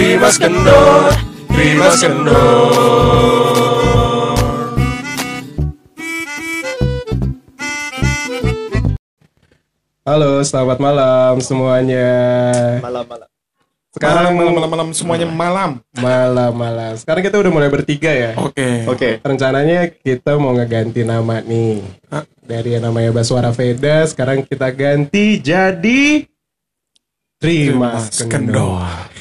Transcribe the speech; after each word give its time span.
Trimas 0.00 0.40
Kendor, 0.40 1.12
Trimas 1.52 2.00
Kendor. 2.00 2.72
Halo, 10.08 10.40
selamat 10.40 10.80
malam 10.80 11.44
semuanya. 11.44 12.08
Malam-malam. 12.80 13.28
Sekarang 13.92 14.32
malam 14.40 14.52
malam 14.56 14.70
malam 14.72 14.88
semuanya 14.96 15.28
malam. 15.28 15.84
malam 16.00 16.52
malam. 16.56 16.96
Sekarang 16.96 17.20
kita 17.20 17.36
udah 17.36 17.52
mulai 17.52 17.68
bertiga 17.68 18.08
ya. 18.08 18.32
Oke. 18.40 18.88
Oke. 18.88 19.20
Rencananya 19.20 19.84
kita 19.92 20.40
mau 20.40 20.56
ngeganti 20.56 21.04
nama 21.04 21.44
nih. 21.44 21.84
Hah? 22.08 22.24
Dari 22.40 22.80
yang 22.80 22.88
namanya 22.88 23.12
Baswara 23.12 23.52
Veda, 23.52 24.08
sekarang 24.08 24.48
kita 24.48 24.72
ganti 24.72 25.44
jadi 25.44 26.24
Trimas 27.36 28.16
Kendor. 28.24 29.19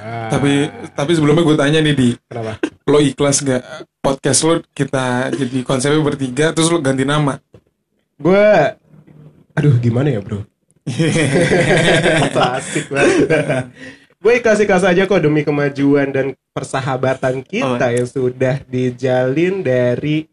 Ah, 0.00 0.32
Tapi 0.32 0.66
tapi 0.96 1.12
sebelumnya 1.12 1.44
gue 1.44 1.56
tanya 1.60 1.78
nih 1.78 1.92
di 1.92 2.08
kenapa? 2.24 2.56
lo 2.88 2.98
ikhlas 2.98 3.44
gak 3.44 3.62
podcast 4.00 4.40
lo 4.42 4.64
kita 4.72 5.28
jadi 5.30 5.60
konsepnya 5.60 6.00
bertiga 6.00 6.50
terus 6.50 6.72
lo 6.72 6.80
ganti 6.80 7.04
nama. 7.04 7.36
Gue, 8.16 8.48
aduh 9.52 9.76
gimana 9.76 10.08
ya 10.08 10.24
bro? 10.24 10.40
Asik 12.56 12.88
banget. 12.88 13.28
Gue 14.20 14.36
ikhlas-ikhlas 14.36 14.84
aja 14.84 15.08
kok 15.08 15.20
demi 15.20 15.40
kemajuan 15.40 16.12
dan 16.12 16.26
persahabatan 16.52 17.40
kita 17.40 17.88
yang 17.88 18.04
sudah 18.04 18.60
dijalin 18.68 19.64
dari 19.64 20.28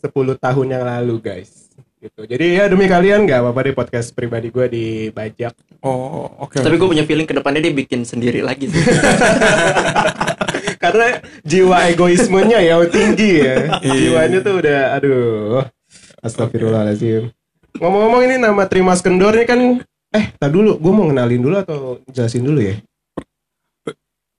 10 0.00 0.08
tahun 0.40 0.66
yang 0.72 0.84
lalu 0.84 1.16
guys. 1.20 1.65
Gitu. 2.06 2.22
Jadi 2.22 2.46
ya 2.54 2.70
demi 2.70 2.86
kalian 2.86 3.26
nggak 3.26 3.42
apa-apa 3.42 3.66
deh 3.66 3.74
podcast 3.74 4.14
pribadi 4.14 4.54
gue 4.54 4.66
dibajak. 4.70 5.58
Oh 5.82 6.30
oke. 6.38 6.62
Tapi 6.62 6.78
gue 6.78 6.86
punya 6.86 7.02
feeling 7.02 7.26
ke 7.26 7.34
depannya 7.34 7.66
dia 7.66 7.74
bikin 7.74 8.06
sendiri 8.06 8.46
lagi 8.46 8.70
sih. 8.70 8.78
Karena 10.82 11.18
jiwa 11.42 11.90
egoismenya 11.90 12.62
yang 12.62 12.86
tinggi 12.86 13.42
ya. 13.42 13.82
Iya. 13.82 13.94
Jiwanya 13.98 14.38
tuh 14.46 14.54
udah 14.62 14.80
aduh. 14.94 15.66
Astagfirullahaladzim. 16.22 17.34
Ngomong-ngomong 17.82 18.22
ini 18.30 18.36
nama 18.38 18.70
Trimas 18.70 19.02
Kendor 19.02 19.34
ini 19.34 19.46
kan 19.50 19.60
eh 20.14 20.30
tak 20.38 20.54
dulu 20.54 20.78
gue 20.78 20.92
mau 20.94 21.10
kenalin 21.10 21.42
dulu 21.42 21.56
atau 21.58 21.98
jelasin 22.06 22.46
dulu 22.46 22.62
ya? 22.62 22.78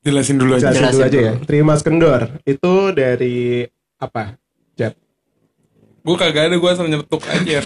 jelasin 0.08 0.40
dulu 0.40 0.56
aja. 0.56 0.72
Jelasin, 0.72 0.80
Jelasin 0.80 0.96
dulu 0.96 1.04
aja 1.04 1.20
ya. 1.20 1.34
Trimas 1.44 1.82
Kendor 1.84 2.22
itu 2.48 2.74
dari 2.96 3.68
apa? 4.00 4.40
Jat. 4.80 4.96
Gue 6.08 6.16
kagak 6.16 6.48
ada 6.48 6.56
gue 6.56 6.70
asal 6.72 6.88
nyetuk 6.88 7.20
aja. 7.28 7.60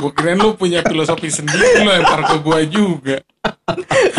gue 0.00 0.10
kirain 0.16 0.36
lo 0.36 0.56
punya 0.56 0.84
filosofi 0.84 1.28
sendiri 1.28 1.80
lo 1.80 1.88
lempar 1.88 2.20
ke 2.28 2.36
gue 2.40 2.60
juga. 2.68 3.16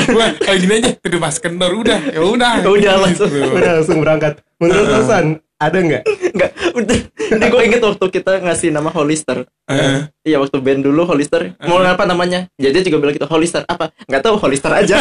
gue 0.09 0.25
kayak 0.41 0.57
gini 0.57 0.73
aja 0.81 0.89
ke 0.97 1.17
Mas 1.21 1.37
Kendor 1.37 1.69
udah 1.77 2.01
ya 2.09 2.21
udah. 2.25 2.65
Udah, 2.65 2.93
langsung. 2.97 3.29
Udah 3.29 3.71
langsung 3.77 4.01
berangkat. 4.01 4.41
Menurut 4.57 4.89
lo 4.89 5.01
San, 5.05 5.37
ada 5.61 5.77
nggak? 5.77 6.03
Enggak, 6.33 6.51
udah. 6.73 6.97
Ini 7.37 7.45
gue 7.45 7.61
inget 7.61 7.81
waktu 7.85 8.05
kita 8.09 8.41
ngasih 8.41 8.73
nama 8.73 8.89
Hollister. 8.89 9.45
Eh. 9.69 10.09
Iya, 10.25 10.41
waktu 10.41 10.57
band 10.57 10.81
dulu 10.81 11.05
Hollister. 11.05 11.53
Mau 11.69 11.77
apa 11.85 12.09
namanya? 12.09 12.49
Jadi 12.57 12.89
juga 12.89 12.97
bilang 12.97 13.13
gitu, 13.13 13.29
Hollister 13.29 13.61
apa? 13.69 13.93
Enggak 14.09 14.25
tahu, 14.25 14.41
Hollister 14.41 14.73
aja. 14.73 14.97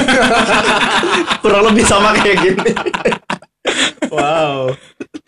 Kurang 1.43 1.73
lebih 1.73 1.89
sama 1.89 2.13
kayak 2.21 2.37
gini. 2.45 2.71
Wow. 4.11 4.75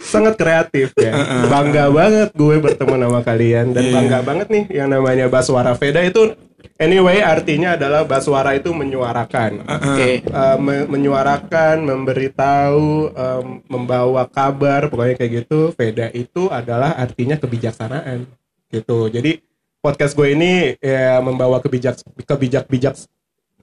Sangat 0.03 0.35
kreatif 0.35 0.91
ya. 0.99 1.15
Bangga 1.47 1.87
banget 1.89 2.35
gue 2.35 2.57
bertemu 2.59 2.95
sama 2.99 3.21
kalian 3.23 3.71
dan 3.71 3.83
Iya. 3.87 3.95
bangga 3.95 4.19
banget 4.27 4.47
nih 4.51 4.65
yang 4.75 4.89
namanya 4.91 5.31
Baswara 5.31 5.73
Veda 5.79 6.03
itu 6.03 6.35
anyway 6.77 7.23
artinya 7.23 7.79
adalah 7.79 8.03
Baswara 8.03 8.59
itu 8.59 8.75
menyuarakan. 8.75 9.63
Oke. 9.63 10.27
Uh, 10.27 10.57
me- 10.59 10.89
menyuarakan, 10.91 11.87
memberitahu, 11.87 12.87
um, 13.15 13.45
membawa 13.71 14.27
kabar, 14.27 14.91
pokoknya 14.91 15.15
kayak 15.15 15.33
gitu. 15.47 15.71
Veda 15.79 16.11
itu 16.11 16.51
adalah 16.51 16.99
artinya 16.99 17.39
kebijaksanaan, 17.39 18.27
gitu. 18.69 19.07
Jadi 19.09 19.39
podcast 19.79 20.15
gue 20.15 20.35
ini 20.35 20.75
ya 20.79 21.19
membawa 21.19 21.59
kebijak 21.59 21.99
kebijak 22.23 22.67
bijak 22.67 22.95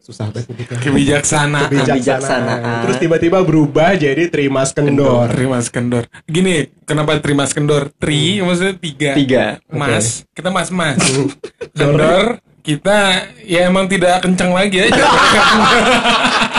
susah 0.10 0.34
banget. 0.34 0.50
Kebijaksanaan. 0.82 1.70
kebijaksanaan. 1.70 1.70
Kebijaksanaan. 1.70 2.82
Terus 2.90 2.98
tiba-tiba 2.98 3.38
berubah 3.46 3.94
jadi 3.94 4.26
Trimas 4.34 4.74
Kendor. 4.74 5.30
Trimas 5.30 5.70
Kendor. 5.70 6.10
Gini, 6.26 6.74
kenapa 6.90 7.22
Trimas 7.22 7.54
Kendor? 7.54 7.94
Tri 8.02 8.42
maksudnya 8.42 8.74
tiga. 8.82 9.12
Tiga. 9.14 9.46
Mas, 9.70 10.26
kita 10.34 10.50
mas 10.50 10.74
mas. 10.74 10.98
Kendor, 11.78 12.42
kita 12.66 13.30
ya 13.46 13.70
emang 13.70 13.86
tidak 13.86 14.26
kencang 14.26 14.50
lagi 14.50 14.90
aja. 14.90 15.04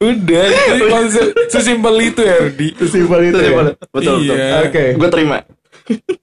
Udah, 0.00 0.44
jadi 0.48 0.84
konsep 0.96 1.26
sesimpel 1.52 1.94
itu 2.08 2.20
ya, 2.24 2.36
Rudi. 2.40 2.68
Sesimpel 2.76 3.20
itu 3.32 3.36
ya. 3.36 3.50
Betul, 3.52 3.74
betul. 3.92 4.16
Iya. 4.24 4.48
Oke. 4.64 4.84
Gue 4.96 5.08
terima. 5.12 5.36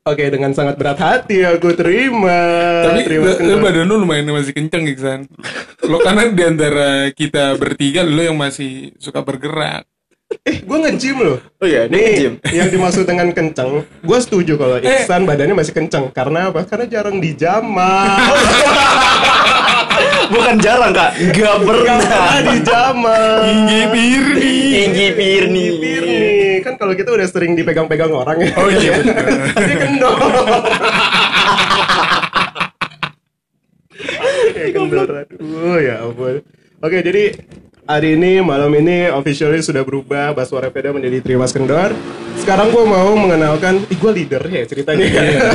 Oke, 0.03 0.23
dengan 0.27 0.51
sangat 0.51 0.75
berat 0.75 0.95
hati 0.95 1.41
aku 1.41 1.73
terima. 1.73 2.39
Tapi 2.85 2.99
terima 3.03 3.35
lu- 3.35 3.59
badan 3.59 3.83
lu 3.83 3.95
lumayan 3.99 4.29
masih 4.29 4.51
kenceng 4.51 4.87
Iksan. 4.87 5.27
Lo 5.83 5.99
karena 5.99 6.27
di 6.27 6.41
antara 6.41 6.89
kita 7.11 7.55
bertiga 7.55 8.01
lo 8.01 8.21
yang 8.21 8.35
masih 8.35 8.95
suka 8.95 9.19
bergerak. 9.19 9.83
Eh, 10.43 10.59
gue 10.59 10.77
nge-gym 10.77 11.17
loh. 11.17 11.39
Oh 11.57 11.63
iya, 11.63 11.85
Nih, 11.85 11.95
nge-gym. 11.95 12.33
yang 12.49 12.67
dimaksud 12.67 13.03
dengan 13.03 13.31
kenceng, 13.31 13.79
gue 13.83 14.17
setuju 14.17 14.55
kalau 14.55 14.75
Eh. 14.77 14.83
Iksan 14.83 15.23
badannya 15.23 15.55
masih 15.55 15.71
kenceng. 15.71 16.11
Karena 16.11 16.47
apa? 16.47 16.63
Karena 16.63 16.83
jarang 16.85 17.17
dijamah. 17.17 18.19
Bukan 20.27 20.59
jarang, 20.59 20.91
Kak. 20.91 21.15
Enggak 21.17 21.57
pernah. 21.63 21.97
Karena 21.97 22.39
dijamah. 22.45 23.39
Tinggi 23.41 23.81
Pirni. 23.87 24.55
Tinggi 24.69 25.07
Pirni. 25.13 25.65
Pirni. 25.73 26.19
Kan 26.59 26.75
kalau 26.75 26.93
kita 26.93 27.09
udah 27.09 27.25
sering 27.25 27.53
dipegang-pegang 27.53 28.09
orang 28.09 28.37
ya. 28.39 28.51
Oh 28.55 28.67
iya. 28.67 28.93
Dia 29.59 29.77
kendor. 29.77 30.17
Kayak 34.53 34.71
kendor. 34.73 35.07
Aduh 35.25 35.77
ya 35.79 35.95
ampun. 36.01 36.35
Oke 36.77 37.01
jadi 37.01 37.33
hari 37.83 38.13
ini 38.13 38.39
malam 38.39 38.69
ini 38.71 39.09
officially 39.09 39.57
sudah 39.59 39.81
berubah 39.81 40.31
Baswara 40.31 40.69
Veda 40.69 40.91
menjadi 40.91 41.17
Trimas 41.19 41.49
Kendor. 41.49 41.91
Sekarang 42.37 42.69
gue 42.69 42.79
mau 42.79 43.11
mengenalkan, 43.17 43.81
ih 43.83 43.97
gue 43.97 44.11
leader 44.13 44.43
ya 44.45 44.63
ceritanya. 44.63 45.03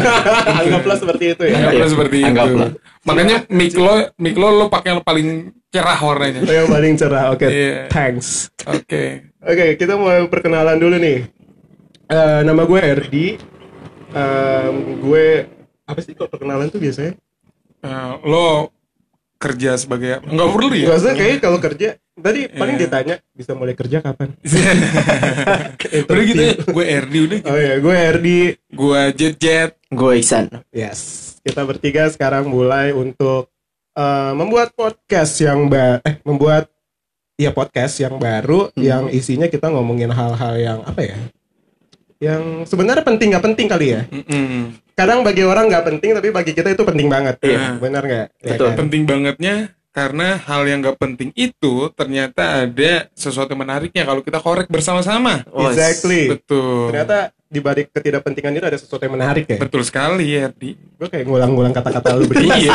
Anggaplah 0.61 0.97
seperti 0.99 1.25
itu 1.33 1.43
ya. 1.47 1.55
Anggaplah 1.57 1.79
Iya, 1.79 1.87
seperti 1.89 2.17
itu. 2.19 2.27
anggaplah. 2.27 2.71
Makanya 3.03 3.37
mic 3.49 3.73
lo, 3.75 3.95
mic 4.19 4.35
lo 4.35 4.49
lo 4.53 4.67
pakai 4.67 4.89
yang 4.91 5.01
paling 5.01 5.29
cerah 5.71 5.97
warnanya. 5.97 6.41
Yang 6.43 6.69
paling 6.69 6.93
cerah. 6.99 7.25
Oke, 7.31 7.47
Iya. 7.47 7.87
thanks. 7.89 8.51
Oke. 8.67 9.32
Oke, 9.43 9.75
kita 9.75 9.99
mau 9.99 10.07
perkenalan 10.31 10.79
dulu 10.79 10.97
nih. 10.97 11.27
Eh, 12.07 12.41
nama 12.47 12.63
gue 12.63 12.79
Erdi. 12.81 13.27
Em, 14.13 14.75
gue 15.01 15.27
apa 15.83 15.99
sih 15.99 16.15
kok 16.15 16.31
perkenalan 16.31 16.71
tuh 16.71 16.79
biasanya? 16.79 17.17
Eh, 17.83 18.13
lo 18.23 18.71
kerja 19.43 19.75
sebagai 19.75 20.23
enggak 20.23 20.49
perlu 20.55 20.69
ya? 20.71 20.87
Gak 20.87 20.99
usah 21.03 21.15
kayak 21.19 21.39
kalau 21.43 21.59
kerja 21.59 21.89
tadi 22.15 22.47
paling 22.47 22.77
Iya. 22.79 22.83
ditanya 22.87 23.15
bisa 23.35 23.59
mulai 23.59 23.75
kerja 23.75 23.99
kapan? 23.99 24.39
udah 26.07 26.23
gitu 26.23 26.43
ya. 26.45 26.55
Gue 26.63 26.85
RD 26.87 27.15
udah 27.27 27.39
gitu. 27.43 27.49
Oh 27.51 27.59
ya, 27.59 27.75
gue 27.83 27.95
Erdi. 27.99 28.41
Gue 28.71 29.01
jet 29.19 29.35
jet. 29.43 29.71
Gue 29.91 30.23
Iksan. 30.23 30.63
Yes, 30.71 31.01
kita 31.43 31.67
bertiga 31.67 32.07
sekarang 32.07 32.47
mulai 32.47 32.95
untuk 32.95 33.51
eh, 33.99 34.33
membuat 34.39 34.71
podcast 34.79 35.35
yang 35.43 35.67
ba 35.67 35.99
eh 36.07 36.23
membuat 36.23 36.71
ya 37.37 37.51
podcast 37.53 37.99
yang 38.01 38.21
baru 38.21 38.69
yang 38.77 39.09
isinya 39.09 39.49
kita 39.49 39.73
ngomongin 39.73 40.13
hal-hal 40.13 40.55
yang 40.59 40.79
apa 40.85 41.01
ya? 41.03 41.19
Yang 42.23 42.71
sebenarnya 42.71 43.03
penting 43.03 43.35
nggak 43.35 43.45
penting 43.51 43.67
kali 43.67 43.87
ya? 43.99 44.03
Mm-mm. 44.07 44.79
Kadang 44.95 45.27
bagi 45.27 45.43
orang 45.43 45.67
nggak 45.67 45.85
penting 45.89 46.11
tapi 46.15 46.29
bagi 46.31 46.53
kita 46.55 46.71
itu 46.71 46.83
penting 46.87 47.09
banget. 47.11 47.37
Iya. 47.43 47.81
Benar 47.83 48.03
nggak? 48.05 48.27
Ya 48.45 48.53
Betul. 48.55 48.69
kan? 48.71 48.77
Penting 48.87 49.03
bangetnya 49.09 49.55
karena 49.93 50.41
hal 50.41 50.65
yang 50.65 50.81
gak 50.81 50.97
penting 50.97 51.37
itu 51.37 51.93
ternyata 51.93 52.65
ada 52.65 53.13
sesuatu 53.13 53.53
menariknya 53.53 54.09
kalau 54.09 54.25
kita 54.25 54.41
korek 54.41 54.73
bersama-sama. 54.73 55.45
Exactly. 55.69 56.33
Betul. 56.33 56.89
Ternyata 56.89 57.37
di 57.53 57.61
balik 57.61 57.93
ketidakpentingan 57.93 58.57
itu 58.57 58.65
ada 58.65 58.81
sesuatu 58.81 59.05
yang 59.05 59.21
menarik 59.21 59.45
ya. 59.45 59.61
Betul 59.61 59.85
sekali 59.85 60.41
ya, 60.41 60.49
Di. 60.49 60.73
Gue 60.73 61.05
kayak 61.13 61.29
ngulang-ngulang 61.29 61.77
kata-kata 61.77 62.17
lu 62.17 62.25
berdua. 62.25 62.57
Iya. 62.57 62.73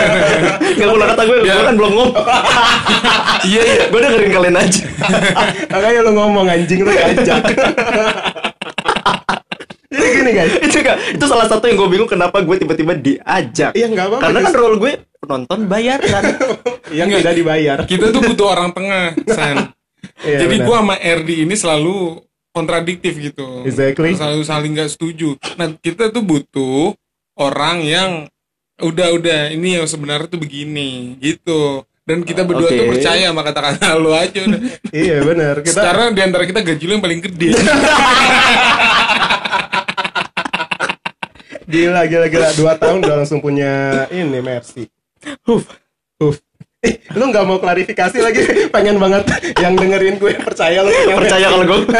Gak 0.80 0.88
ulang 0.88 1.08
kata 1.12 1.22
gue, 1.28 1.36
gue 1.44 1.52
kan 1.52 1.74
belum 1.76 1.92
ngomong. 1.92 2.12
Iya, 3.40 3.60
iya. 3.64 3.84
gue 3.88 4.00
dengerin 4.04 4.32
kalian 4.36 4.56
aja. 4.56 4.84
Makanya 5.72 6.00
lu 6.04 6.12
ngomong 6.12 6.44
anjing 6.44 6.84
lu 6.84 6.92
ajak. 6.92 7.40
Jadi 9.88 10.06
gini 10.12 10.30
guys. 10.36 10.52
itu 10.60 10.76
gak, 10.84 10.96
itu 11.16 11.24
salah 11.24 11.48
satu 11.48 11.64
yang 11.64 11.80
gue 11.80 11.88
bingung 11.88 12.08
kenapa 12.08 12.44
gue 12.44 12.56
tiba-tiba 12.60 12.92
diajak. 13.00 13.72
Iya 13.72 13.88
nggak 13.88 14.06
apa-apa. 14.12 14.22
Karena 14.28 14.38
kan 14.44 14.52
role 14.52 14.76
gue 14.76 14.92
penonton 15.24 15.60
bayaran. 15.68 16.24
yang 16.92 17.08
Nggak. 17.08 17.20
tidak 17.24 17.34
dibayar. 17.36 17.78
Kita 17.88 18.12
tuh 18.12 18.20
butuh 18.28 18.46
orang 18.52 18.76
tengah, 18.76 19.16
San. 19.32 19.72
Iya, 20.20 20.44
Jadi 20.44 20.56
gua 20.64 20.84
sama 20.84 20.96
RD 21.00 21.28
ini 21.48 21.54
selalu 21.56 21.96
kontradiktif 22.50 23.14
gitu. 23.18 23.62
Exactly. 23.66 24.14
Selalu 24.14 24.42
saling 24.42 24.72
gak 24.74 24.90
setuju. 24.90 25.38
Nah, 25.54 25.74
kita 25.78 26.10
tuh 26.10 26.22
butuh 26.22 26.94
orang 27.38 27.82
yang 27.82 28.10
udah 28.80 29.12
udah 29.12 29.52
ini 29.52 29.76
yang 29.78 29.86
sebenarnya 29.86 30.26
tuh 30.26 30.40
begini 30.40 31.16
gitu. 31.20 31.84
Dan 32.02 32.26
kita 32.26 32.42
berdua 32.42 32.66
Oke. 32.66 32.74
tuh 32.74 32.90
percaya 32.90 33.30
sama 33.30 33.46
kata-kata 33.46 33.94
lo 34.02 34.10
aja 34.16 34.40
udah. 34.42 34.60
Iya 34.90 35.22
benar. 35.22 35.62
Kita 35.62 35.78
Sekarang 35.78 36.10
di 36.10 36.20
antara 36.24 36.42
kita 36.42 36.60
gaji 36.64 36.84
lo 36.90 36.92
yang 36.98 37.04
paling 37.04 37.20
gede. 37.22 37.54
gila 41.70 42.02
gila 42.10 42.26
gila 42.26 42.50
dua 42.58 42.74
tahun 42.74 43.06
udah 43.06 43.22
langsung 43.22 43.38
punya 43.38 44.04
ini 44.10 44.42
Mercy. 44.42 44.90
Huh. 45.46 45.62
Uf. 46.18 46.42
Eh, 46.80 46.96
lu 47.12 47.28
nggak 47.28 47.44
mau 47.44 47.60
klarifikasi 47.60 48.16
lagi? 48.18 48.40
Pengen 48.74 48.96
banget 48.96 49.28
yang 49.60 49.76
dengerin 49.76 50.16
gue 50.16 50.32
percaya 50.34 50.80
lu 50.80 50.88
Percaya 50.88 51.46
kalau 51.46 51.64
gue 51.66 51.78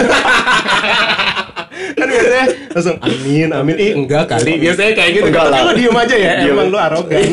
kan 1.91 2.07
biasanya 2.07 2.45
langsung 2.71 2.97
amin 2.99 3.49
amin 3.51 3.77
ih 3.77 3.93
enggak 3.95 4.25
kali 4.27 4.57
biasanya 4.57 4.93
kayak 4.95 5.11
gitu 5.13 5.27
Enggak 5.29 5.45
tapi 5.45 5.53
lah. 5.53 5.65
lu 5.65 5.73
diem 5.75 5.97
aja 5.97 6.17
ya 6.17 6.33
Diem. 6.39 6.53
emang 6.55 6.69
lu 6.69 6.79
arogan 6.79 7.29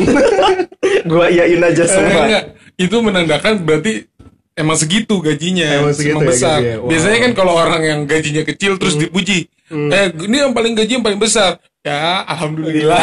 gue 1.10 1.26
iyain 1.30 1.62
aja 1.62 1.84
semua. 1.86 2.22
Enggak, 2.26 2.44
itu 2.76 2.96
menandakan 2.98 3.52
berarti 3.62 3.92
emang 4.54 4.76
segitu 4.76 5.20
gajinya, 5.20 5.68
Emang 5.78 5.94
segitu 5.94 6.18
ya 6.18 6.26
besar. 6.26 6.58
gajinya. 6.58 6.74
Wow. 6.74 6.82
Hmm. 6.82 6.90
Biasanya 6.90 7.18
kan 7.18 7.32
kalau 7.32 7.52
orang 7.54 7.82
yang 7.82 8.00
gajinya 8.04 8.42
kecil 8.44 8.72
terus 8.76 8.94
dipuji, 8.94 9.46
eh 9.70 10.06
ini 10.18 10.36
yang 10.38 10.52
paling 10.52 10.74
gaji 10.74 10.98
yang 10.98 11.06
paling 11.06 11.20
besar. 11.20 11.62
Ya, 11.80 12.26
alhamdulillah. 12.26 12.98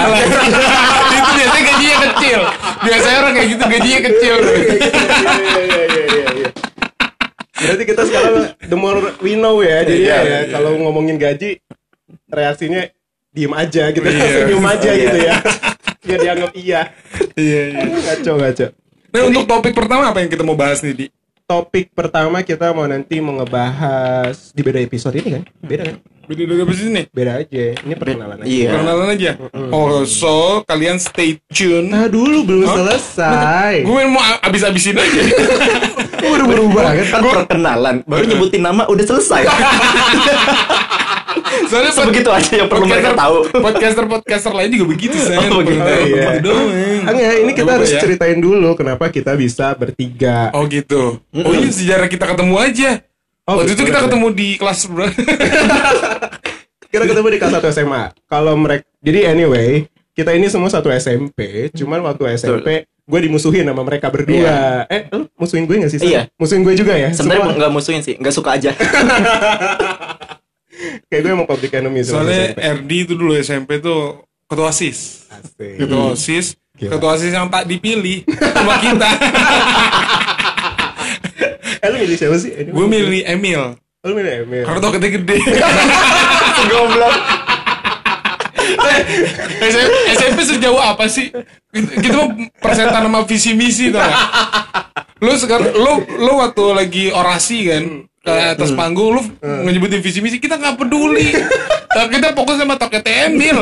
Biasanya 1.36 1.64
gajinya 1.66 1.98
kecil. 2.10 2.40
Biasanya 2.82 3.18
orang 3.20 3.34
kayak 3.34 3.48
gitu 3.52 3.64
gajinya 3.68 4.00
kecil. 4.04 4.36
Iya, 4.36 4.76
iya, 5.60 5.82
iya, 5.86 6.04
iya, 6.06 6.26
iya. 6.34 6.50
berarti 7.56 7.84
kita 7.88 8.02
sekarang 8.04 8.34
the 8.68 8.78
more 8.78 9.00
we 9.20 9.34
know 9.34 9.58
ya 9.60 9.82
jadi 9.82 9.96
Iya, 9.98 10.18
ya, 10.18 10.22
iya. 10.22 10.40
kalau 10.52 10.76
ngomongin 10.78 11.16
gaji 11.16 11.58
reaksinya 12.28 12.92
diem 13.32 13.52
aja 13.52 13.90
gitu 13.90 14.06
Iya. 14.06 14.44
senyum 14.44 14.66
aja 14.66 14.92
gitu 14.92 15.18
ya 15.18 15.36
biar 16.04 16.20
dianggap 16.22 16.52
iya 16.54 16.82
Iya, 17.34 17.62
iya. 17.74 17.84
ngaco 17.90 18.32
ngaco 18.38 18.68
Nah, 19.10 19.22
untuk 19.24 19.48
topik 19.48 19.72
pertama 19.72 20.12
apa 20.12 20.20
yang 20.20 20.28
kita 20.28 20.44
mau 20.44 20.60
bahas 20.60 20.84
nih, 20.84 20.92
Di? 20.94 21.06
topik 21.46 21.96
pertama 21.96 22.44
kita 22.44 22.76
mau 22.76 22.84
nanti 22.84 23.24
mau 23.24 23.40
ngebahas 23.40 24.52
di 24.52 24.62
beda 24.62 24.82
episode 24.82 25.16
ini 25.16 25.30
kan 25.40 25.44
beda 25.62 25.84
kan 25.88 25.98
Beda 26.26 26.44
dari 26.44 26.60
apa 26.60 26.74
sih 26.74 26.88
nih? 26.88 27.06
beda 27.08 27.32
aja 27.38 27.64
ini 27.78 27.94
perkenalan 27.94 28.38
aja 28.38 28.48
Iya. 28.48 28.70
Perkenalan 28.72 29.08
aja. 29.12 29.32
Oh, 29.70 30.02
so 30.04 30.36
kalian 30.64 30.98
stay 30.98 31.38
tune. 31.48 31.88
nah 31.88 32.06
dulu 32.06 32.42
belum 32.44 32.66
selesai 32.68 33.82
Gue 33.82 34.02
mau 34.06 34.20
abis-abisin 34.42 34.96
aja. 34.96 35.22
buru-buru 36.26 36.74
banget 36.74 37.06
Kan 37.08 37.22
perkenalan, 37.22 37.96
baru 38.04 38.26
nyebutin 38.26 38.60
nama 38.60 38.84
udah 38.86 39.06
selesai. 39.06 39.46
Soalnya 41.66 41.92
Sebegitu 41.94 42.30
aja 42.30 42.52
yang 42.58 42.68
perlu 42.68 42.86
mereka 42.86 43.14
tahu. 43.14 43.48
Podcaster-podcaster 43.54 44.52
lain 44.52 44.70
juga 44.72 44.86
begitu, 44.88 45.16
San. 45.16 45.40
Oh, 45.48 45.62
begitu. 45.62 45.80
Bukan 45.80 46.04
Iya. 46.06 46.30
Enggak, 47.06 47.34
ini 47.40 47.52
kita 47.54 47.72
harus 47.72 47.90
ya? 47.90 48.02
ceritain 48.02 48.38
dulu 48.38 48.74
kenapa 48.74 49.08
kita 49.08 49.34
bisa 49.36 49.72
bertiga. 49.74 50.50
Oh 50.52 50.66
gitu. 50.66 51.22
Oh 51.32 51.54
ini 51.54 51.70
sejarah 51.70 52.10
kita 52.10 52.26
ketemu 52.28 52.56
aja. 52.58 52.90
Oh, 53.46 53.62
Waktu 53.62 53.78
itu 53.78 53.84
kita 53.90 54.00
ketemu 54.06 54.28
di 54.34 54.48
kelas 54.58 54.90
bro. 54.90 55.06
Kita 56.90 57.04
ketemu 57.06 57.28
di 57.30 57.38
kelas 57.38 57.54
1 57.62 57.76
SMA. 57.76 58.04
Kalau 58.26 58.54
mereka 58.58 58.86
jadi 59.00 59.30
anyway, 59.30 59.86
kita 60.12 60.34
ini 60.34 60.50
semua 60.50 60.72
satu 60.72 60.90
SMP, 60.90 61.70
cuman 61.76 62.02
waktu 62.02 62.40
SMP 62.40 62.88
gue 63.06 63.20
dimusuhin 63.22 63.68
sama 63.70 63.86
mereka 63.86 64.10
berdua. 64.10 64.88
Eh, 64.90 65.06
lu 65.14 65.30
musuhin 65.38 65.70
gue 65.70 65.78
gak 65.78 65.92
sih? 65.94 66.02
Iya. 66.02 66.26
Musuhin 66.42 66.66
gue 66.66 66.74
juga 66.74 66.98
ya? 66.98 67.14
Sebenarnya 67.14 67.42
Semua- 67.46 67.58
nggak 67.62 67.72
musuhin 67.72 68.02
sih, 68.02 68.16
nggak 68.18 68.34
suka 68.34 68.58
aja. 68.58 68.72
kayak 71.10 71.22
gue 71.22 71.34
mau 71.38 71.46
public 71.46 71.72
enemy 71.76 72.02
sama 72.02 72.26
Soalnya 72.26 72.42
SMP. 72.50 72.60
RD 72.82 72.92
itu 72.98 73.14
dulu 73.14 73.32
SMP 73.38 73.72
tuh 73.78 74.26
ketua 74.50 74.74
OSIS. 74.74 75.30
Asik. 75.30 75.86
Ketua 75.86 76.18
OSIS. 76.18 76.46
Gila. 76.76 76.92
Ketua 76.98 77.10
OSIS 77.14 77.32
yang 77.32 77.48
tak 77.48 77.70
dipilih 77.70 78.26
sama 78.26 78.82
kita. 78.82 79.10
Eh, 81.86 81.90
lu 81.94 81.98
milih 82.02 82.18
siapa 82.18 82.38
sih? 82.42 82.50
Eh, 82.50 82.66
Gue 82.66 82.86
milih 82.90 83.22
Emil. 83.30 83.78
Lu 84.02 84.14
milih 84.18 84.34
Emil. 84.42 84.66
Karena 84.66 84.80
tau 84.82 84.92
gede-gede. 84.98 85.38
Goblok. 86.74 87.16
SMP, 89.62 89.94
SMP 90.18 90.40
sejauh 90.42 90.82
apa 90.82 91.06
sih? 91.06 91.30
Kita 91.70 92.16
mah 92.18 92.30
persetan 92.58 93.06
sama 93.06 93.22
visi 93.30 93.54
misi 93.54 93.94
tau 93.94 94.02
gak? 94.02 94.18
Lu 95.22 95.32
sekarang 95.38 95.70
lu 95.78 95.94
lu 96.18 96.34
waktu 96.42 96.64
lagi 96.74 97.06
orasi 97.14 97.70
kan 97.70 97.84
ke 98.26 98.34
atas 98.58 98.74
panggung 98.74 99.22
lu 99.22 99.22
ngejebutin 99.40 100.02
visi 100.02 100.20
misi 100.20 100.42
kita 100.42 100.58
nggak 100.58 100.82
peduli. 100.82 101.30
Tapi 101.96 102.08
kita 102.12 102.36
fokus 102.36 102.60
sama 102.60 102.76
toket 102.76 103.06
Emil. 103.08 103.56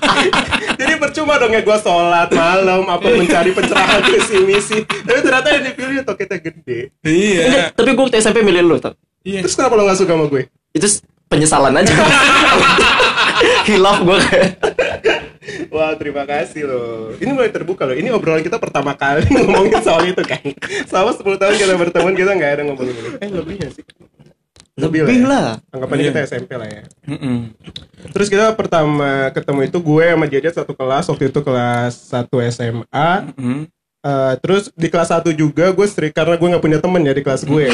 Jadi 0.80 0.92
percuma 0.96 1.36
dong 1.36 1.52
ya 1.52 1.60
gue 1.60 1.78
sholat 1.84 2.32
malam 2.32 2.88
apa 2.88 3.06
mencari 3.20 3.50
pencerahan 3.52 4.00
visi 4.08 4.38
misi. 4.46 4.78
Tapi 4.86 5.18
ternyata 5.20 5.48
yang 5.52 5.64
dipilih 5.68 6.00
toketnya 6.06 6.38
gede. 6.40 6.80
Iya. 7.04 7.42
Enggak, 7.44 7.66
tapi 7.76 7.88
gue 7.92 8.04
waktu 8.08 8.18
SMP 8.24 8.40
milih 8.40 8.62
lu, 8.64 8.76
Tok. 8.80 8.96
Iya. 9.26 9.44
Terus 9.44 9.54
kenapa 9.58 9.74
lo 9.76 9.84
gak 9.84 9.98
suka 10.00 10.12
sama 10.16 10.26
gue? 10.32 10.42
Itu 10.72 10.86
penyesalan 11.28 11.74
aja. 11.76 11.92
Hilaf 13.68 13.98
gue 14.00 14.16
kayak. 14.30 14.50
Wah 15.74 15.92
terima 15.94 16.22
kasih 16.22 16.64
loh 16.64 17.12
Ini 17.14 17.30
mulai 17.30 17.48
terbuka 17.48 17.82
loh 17.82 17.92
Ini 17.92 18.10
obrolan 18.10 18.40
kita 18.40 18.56
pertama 18.56 18.94
kali 18.94 19.26
ngomongin 19.34 19.80
soal 19.80 20.04
itu 20.04 20.22
kan 20.22 20.38
Selama 20.84 21.10
10 21.10 21.22
tahun 21.36 21.54
kita 21.56 21.74
berteman 21.76 22.12
Kita 22.12 22.30
gak 22.32 22.52
ada 22.52 22.62
ngomongin 22.62 22.94
ini 22.94 23.10
Eh 23.18 23.28
lebih 23.28 23.54
gak 23.58 23.72
sih? 23.72 23.84
Lebih 24.72 25.04
ya? 25.04 25.06
lah. 25.22 25.46
Anggapannya 25.68 26.02
Iya. 26.02 26.10
kita 26.10 26.20
SMP 26.26 26.50
lah 26.54 26.64
ya 26.64 26.82
Mm-mm. 27.04 27.52
Terus 28.08 28.28
kita 28.28 28.50
pertama 28.52 29.10
ketemu 29.30 29.60
itu 29.66 29.78
Gue 29.78 30.06
sama 30.06 30.26
Jaja 30.26 30.50
satu 30.54 30.72
kelas 30.72 31.04
Waktu 31.06 31.24
itu 31.28 31.40
kelas 31.40 31.92
1 32.08 32.30
SMA 32.48 33.10
Mm. 33.34 33.62
Eh, 34.00 34.34
Terus 34.38 34.70
di 34.72 34.88
kelas 34.88 35.10
1 35.10 35.26
juga 35.32 35.70
Gue 35.70 35.86
sering 35.86 36.10
Karena 36.10 36.34
gue 36.34 36.48
gak 36.48 36.62
punya 36.62 36.78
temen 36.78 37.02
ya 37.02 37.12
di 37.12 37.20
kelas 37.20 37.42
gue 37.42 37.66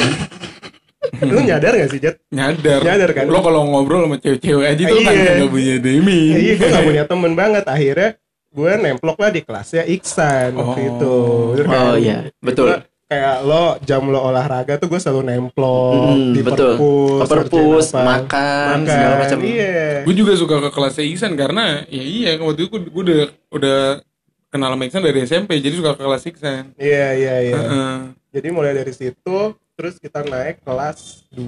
Lu 1.27 1.39
nyadar 1.39 1.73
gak 1.73 1.89
sih 1.89 1.99
Jat? 1.99 2.15
Nyadar. 2.29 2.79
Nyadar 2.81 3.09
kan? 3.11 3.25
Lo 3.25 3.39
kalau 3.39 3.61
ngobrol 3.65 4.03
sama 4.03 4.17
cewek-cewek 4.17 4.65
aja 4.67 4.83
tuh 4.83 4.97
kan 4.99 5.13
Iya. 5.13 5.31
gak 5.37 5.49
punya 5.49 5.75
demi. 5.77 6.21
Ya, 6.27 6.37
iya 6.39 6.53
gue 6.55 6.67
gak 6.69 6.85
punya 6.85 7.03
temen 7.05 7.31
banget 7.33 7.63
Akhirnya 7.63 8.09
gue 8.49 8.71
nemplok 8.75 9.17
lah 9.17 9.29
di 9.29 9.41
kelasnya 9.41 9.83
Iksan 9.85 10.49
waktu 10.53 10.79
Oh. 10.79 10.89
itu 10.89 11.15
Terus 11.55 11.67
Oh, 11.69 11.95
iya, 11.95 12.17
betul. 12.39 12.67
Gua 12.67 12.77
kayak 13.05 13.35
lo 13.41 13.63
jam 13.81 14.05
lo 14.05 14.21
olahraga 14.23 14.77
tuh 14.77 14.85
gue 14.85 14.97
selalu 14.97 15.21
nemplok 15.27 16.13
Hmm, 16.13 16.29
di 16.29 16.41
betul. 16.41 16.77
perpus, 16.77 17.25
perpus, 17.25 17.85
apa. 17.91 18.01
makan, 18.21 18.75
segala 18.85 19.15
macam. 19.17 19.37
iya 19.41 20.05
Gue 20.05 20.13
juga 20.13 20.33
suka 20.33 20.55
ke 20.59 20.69
kelasnya 20.69 21.05
Iksan 21.07 21.33
karena 21.33 21.81
ya 21.85 21.99
iya 21.99 22.37
waktu 22.37 22.63
itu 22.63 22.77
gue 22.79 23.01
udah 23.01 23.21
udah 23.49 23.79
kenal 24.47 24.69
sama 24.69 24.83
Iksan 24.83 25.01
dari 25.01 25.19
SMP 25.23 25.57
jadi 25.57 25.73
suka 25.73 25.93
ke 25.93 26.01
kelas 26.01 26.23
Iksan. 26.23 26.63
iya 26.75 27.07
iya 27.11 27.35
iya 27.43 27.55
Heeh. 27.55 27.95
jadi 28.31 28.47
mulai 28.49 28.73
dari 28.73 28.89
situ 28.91 29.37
terus 29.79 29.95
kita 29.95 30.19
naik 30.21 30.59
kelas 30.59 31.23
2 31.31 31.39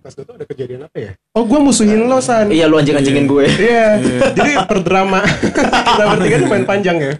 kelas 0.00 0.14
2 0.16 0.24
tuh 0.24 0.34
ada 0.34 0.48
kejadian 0.48 0.88
apa 0.88 0.96
ya 0.96 1.12
oh 1.36 1.44
gue 1.44 1.60
musuhin 1.60 2.00
lo 2.00 2.16
san 2.18 2.48
Iya 2.48 2.64
lu 2.64 2.80
anjing-anjingin 2.80 3.28
gue. 3.28 3.44
Iya, 3.44 4.00
jadi 4.36 4.64
perdrama 4.64 5.20
kita 5.20 6.04
bertiga 6.08 6.36
tuh 6.40 6.48
main 6.48 6.64
panjang 6.64 6.96
ya. 6.96 7.14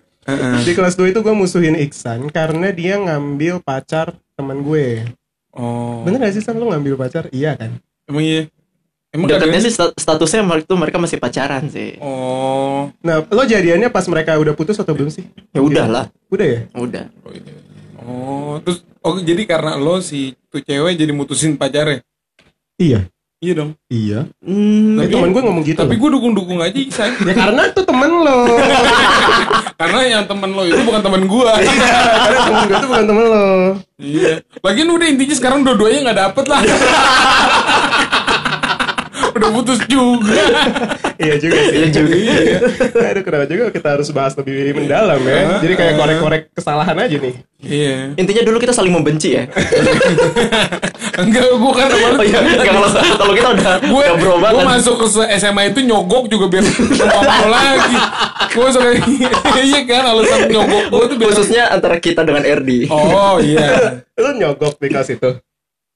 Di 0.64 0.72
kelas 0.72 0.96
2 0.96 1.12
itu 1.12 1.20
gue 1.20 1.34
musuhin 1.36 1.76
Iksan 1.76 2.32
karena 2.32 2.72
dia 2.72 2.96
ngambil 2.96 3.60
pacar 3.60 4.16
teman 4.32 4.64
gue. 4.64 5.04
Oh. 5.52 6.00
Bener 6.00 6.24
gak 6.24 6.32
sih 6.32 6.40
San 6.40 6.56
lo 6.56 6.64
ngambil 6.66 6.96
pacar? 6.96 7.28
Iya 7.28 7.60
kan? 7.60 7.76
Emang 8.08 8.24
iya. 8.24 8.48
Emang 9.12 9.30
Dekatnya 9.30 9.62
sih 9.62 9.70
sta- 9.70 9.94
statusnya 9.94 10.42
waktu 10.42 10.66
itu 10.66 10.74
mereka 10.74 10.98
masih 10.98 11.22
pacaran 11.22 11.68
sih. 11.68 12.00
Oh. 12.02 12.90
Nah, 12.98 13.22
lo 13.22 13.42
jadiannya 13.44 13.86
pas 13.86 14.02
mereka 14.10 14.34
udah 14.34 14.56
putus 14.56 14.74
atau 14.74 14.90
belum 14.90 15.06
sih? 15.06 15.28
Ya 15.54 15.62
udahlah, 15.62 16.10
Udah 16.32 16.46
ya? 16.46 16.60
udah. 16.74 17.04
Oh, 17.22 17.30
terus 18.60 18.84
oh 19.00 19.16
jadi 19.20 19.42
karena 19.48 19.80
lo 19.80 20.00
si 20.00 20.36
tuh 20.52 20.60
cewek 20.60 20.96
jadi 20.96 21.12
mutusin 21.12 21.56
pacarnya. 21.56 22.04
Iya. 22.76 23.08
Iya 23.44 23.52
dong. 23.60 23.70
Iya. 23.92 24.20
Hmm, 24.40 24.96
Nah, 24.96 25.04
temen 25.04 25.36
gue 25.36 25.42
ngomong 25.44 25.64
gitu. 25.68 25.76
Tapi 25.76 26.00
gue 26.00 26.10
dukung-dukung 26.16 26.64
aja 26.64 26.80
Iksan. 26.80 27.12
ya 27.28 27.34
karena 27.36 27.68
itu 27.68 27.84
temen 27.84 28.10
lo. 28.24 28.40
karena 29.80 30.00
yang 30.08 30.24
temen 30.24 30.48
lo 30.48 30.64
itu 30.64 30.80
bukan 30.80 31.02
temen 31.04 31.28
gue. 31.28 31.52
karena 31.52 32.40
temen 32.40 32.62
gue 32.64 32.76
itu 32.80 32.88
bukan 32.88 33.04
temen 33.04 33.24
lo. 33.28 33.48
iya. 34.00 34.40
Lagian 34.64 34.88
udah 34.88 35.06
intinya 35.12 35.36
sekarang 35.36 35.60
dua-duanya 35.60 36.08
nggak 36.08 36.18
dapet 36.24 36.44
lah. 36.48 36.60
udah 39.36 39.48
putus 39.52 39.80
juga. 39.92 40.40
Iya 41.18 41.34
juga 41.38 41.58
sih. 41.70 41.76
Iya 41.76 41.88
juga. 41.90 42.14
Iya. 42.14 42.58
Aduh, 43.12 43.22
kenapa 43.22 43.44
juga 43.46 43.64
kita 43.70 43.88
harus 43.98 44.08
bahas 44.10 44.32
lebih 44.38 44.74
mendalam 44.74 45.20
ya. 45.22 45.58
Jadi 45.62 45.74
kayak 45.74 45.94
korek-korek 45.98 46.42
kesalahan 46.52 46.96
aja 46.98 47.16
nih. 47.16 47.34
iya. 47.64 47.96
Intinya 48.14 48.42
dulu 48.44 48.56
kita 48.60 48.72
saling 48.74 48.92
membenci 48.92 49.36
ya. 49.36 49.44
Enggak, 51.14 51.46
gue 51.46 51.72
kan 51.72 51.88
awalnya 51.94 52.18
Oh 52.18 52.26
iya, 52.26 52.38
enggak, 52.42 52.66
kalau 52.74 52.88
kalau 53.22 53.32
kita 53.38 53.48
udah 53.54 53.74
gue 53.86 54.02
udah 54.02 54.14
bro 54.18 54.34
gue 54.42 54.62
masuk 54.66 54.94
ke 54.98 55.06
SMA 55.38 55.62
itu 55.70 55.80
nyogok 55.86 56.26
juga 56.26 56.50
biar 56.50 56.64
ngomong 57.14 57.50
lagi 57.50 57.96
gue 58.50 58.66
suka 58.74 58.88
iya 59.62 59.80
kan 59.86 60.04
alasan 60.10 60.50
nyogok 60.50 60.84
gue 60.90 61.04
tuh 61.06 61.16
biar 61.18 61.30
Khususnya 61.30 61.62
antara 61.70 61.96
kita 62.02 62.26
dengan 62.26 62.42
RD. 62.42 62.90
oh 62.90 63.38
iya 63.38 64.02
Lo 64.18 64.30
nyogok 64.34 64.78
di 64.78 64.88
kelas 64.90 65.14
itu. 65.14 65.30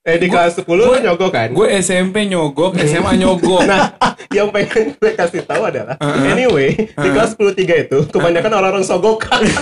Eh 0.09 0.17
di 0.17 0.27
kelas 0.27 0.57
10 0.57 0.65
lu 0.65 0.97
nyogok 0.97 1.29
kan? 1.29 1.49
Gue 1.53 1.69
SMP 1.77 2.25
nyogok, 2.25 2.73
SMA 2.89 3.13
nyogok. 3.15 3.61
Nah, 3.63 3.93
yang 4.37 4.49
pengen 4.49 4.97
gue 4.97 5.13
kasih 5.13 5.45
tahu 5.45 5.63
adalah 5.63 6.01
anyway, 6.25 6.73
di 6.73 7.09
kelas 7.11 7.37
10 7.37 7.53
3 7.53 7.85
itu 7.85 7.99
kebanyakan 8.09 8.53
orang-orang 8.55 8.81
sogokan. 8.83 9.45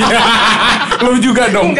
Iya. 0.00 0.20
Lu 1.02 1.16
juga 1.18 1.48
dong. 1.48 1.76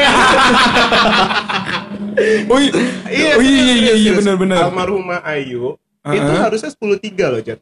Oh 2.46 2.58
iya, 2.58 2.72
Iya, 3.08 3.30
oh, 3.32 3.40
iya, 3.40 3.60
iya, 3.62 3.74
iya, 3.74 3.92
serius. 3.94 4.16
benar-benar. 4.20 4.56
Almarhumah 4.62 5.20
Ayu 5.24 5.76
Uh-uh. 6.00 6.12
itu 6.12 6.32
harusnya 6.34 6.70
10 6.70 6.96
3 6.98 7.24
loh, 7.26 7.40
Jat. 7.40 7.60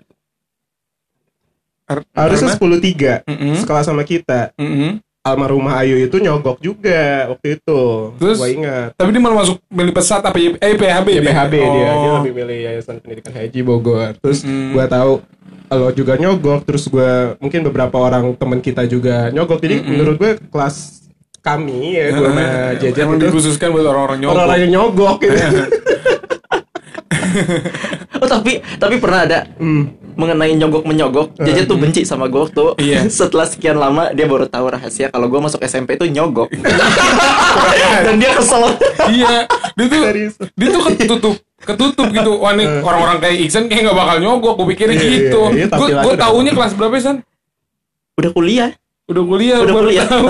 Har- 1.85 2.05
Harusnya 2.13 2.53
karena- 2.53 2.77
10 2.77 2.79
3 2.83 3.13
Mm-mm. 3.25 3.55
sekolah 3.59 3.83
sama 3.83 4.03
kita. 4.03 4.51
Mm-mm. 4.55 4.99
Almarhumah 5.29 5.75
Ayu 5.77 6.01
itu 6.01 6.17
nyogok 6.17 6.59
juga 6.59 7.29
waktu 7.29 7.57
itu. 7.57 7.81
Terus? 8.17 8.37
Gue 8.37 8.51
ingat. 8.55 8.93
Tapi 8.93 9.09
dia 9.09 9.19
malah 9.19 9.43
masuk 9.43 9.61
milih 9.69 9.93
pesat 9.93 10.21
apa 10.21 10.35
ya? 10.35 10.57
Eh, 10.57 10.75
PHB 10.75 11.09
Ya, 11.11 11.23
PHB 11.23 11.55
dia, 11.55 11.69
dia 11.69 11.91
Oh. 11.91 12.17
lebih 12.19 12.33
milih 12.35 12.59
Yayasan 12.65 12.97
Pendidikan 12.99 13.33
Haji 13.33 13.61
Bogor. 13.61 14.13
Terus 14.17 14.41
Mm. 14.41 14.73
gua 14.73 14.87
tahu 14.87 15.13
lo 15.69 15.89
juga 15.91 16.15
nyogok, 16.15 16.65
terus 16.65 16.85
gua 16.87 17.11
mungkin 17.37 17.61
beberapa 17.63 17.97
orang 17.97 18.33
teman 18.35 18.59
kita 18.59 18.85
juga 18.85 19.29
nyogok. 19.29 19.59
Jadi 19.59 19.77
menurut 19.83 20.17
gue 20.17 20.31
kelas 20.45 21.05
kami 21.39 21.95
ya 21.95 22.11
gua 22.11 22.29
sama 22.29 22.43
Emang 22.75 23.17
itu 23.17 23.25
dikhususkan 23.27 23.69
buat 23.71 23.85
orang-orang 23.85 24.19
nyogok. 24.19 24.35
orang-orang 24.35 24.59
yang 24.61 24.73
nyogok 24.75 25.17
gitu. 25.21 25.37
Oh 28.19 28.27
tapi 28.27 28.59
tapi 28.77 28.99
pernah 28.99 29.21
ada 29.23 29.39
mengenai 30.19 30.51
nyogok 30.53 30.83
menyogok. 30.83 31.29
Jaja 31.39 31.63
tuh 31.63 31.79
benci 31.79 32.03
sama 32.03 32.27
gue 32.27 32.43
waktu 32.43 32.75
Iya. 32.77 33.07
setelah 33.23 33.47
sekian 33.47 33.79
lama 33.79 34.11
dia 34.11 34.27
baru 34.27 34.45
tahu 34.45 34.67
rahasia 34.69 35.09
kalau 35.09 35.31
gue 35.31 35.39
masuk 35.39 35.63
SMP 35.63 35.95
itu 35.95 36.11
nyogok. 36.11 36.51
Dan 38.05 38.19
dia 38.19 38.35
kesel. 38.35 38.75
iya, 39.09 39.47
dia 39.73 39.87
tuh 39.87 40.01
Serius. 40.03 40.35
dia 40.53 40.69
tuh 40.69 40.83
ketutup 40.91 41.35
ketutup 41.59 42.07
gitu. 42.11 42.33
Wah 42.37 42.53
nih 42.53 42.83
orang-orang 42.83 43.19
kayak 43.19 43.37
Iksan 43.41 43.71
kayak 43.71 43.87
nggak 43.87 43.97
bakal 43.97 44.17
nyogok. 44.19 44.55
Gue 44.59 44.67
pikirnya 44.75 44.99
Iya, 44.99 45.07
gitu. 45.09 45.41
iya, 45.55 45.65
iya, 45.65 45.67
Gue 45.71 45.87
udah 46.11 46.19
taunya 46.19 46.53
kelas 46.53 46.73
berapa 46.75 46.95
San? 46.99 47.17
Udah 48.19 48.31
kuliah. 48.35 48.71
Udah 49.07 49.23
kuliah, 49.25 49.57
Udah 49.63 49.73
baru 49.73 49.89
kuliah. 49.89 50.05
tahu. 50.05 50.27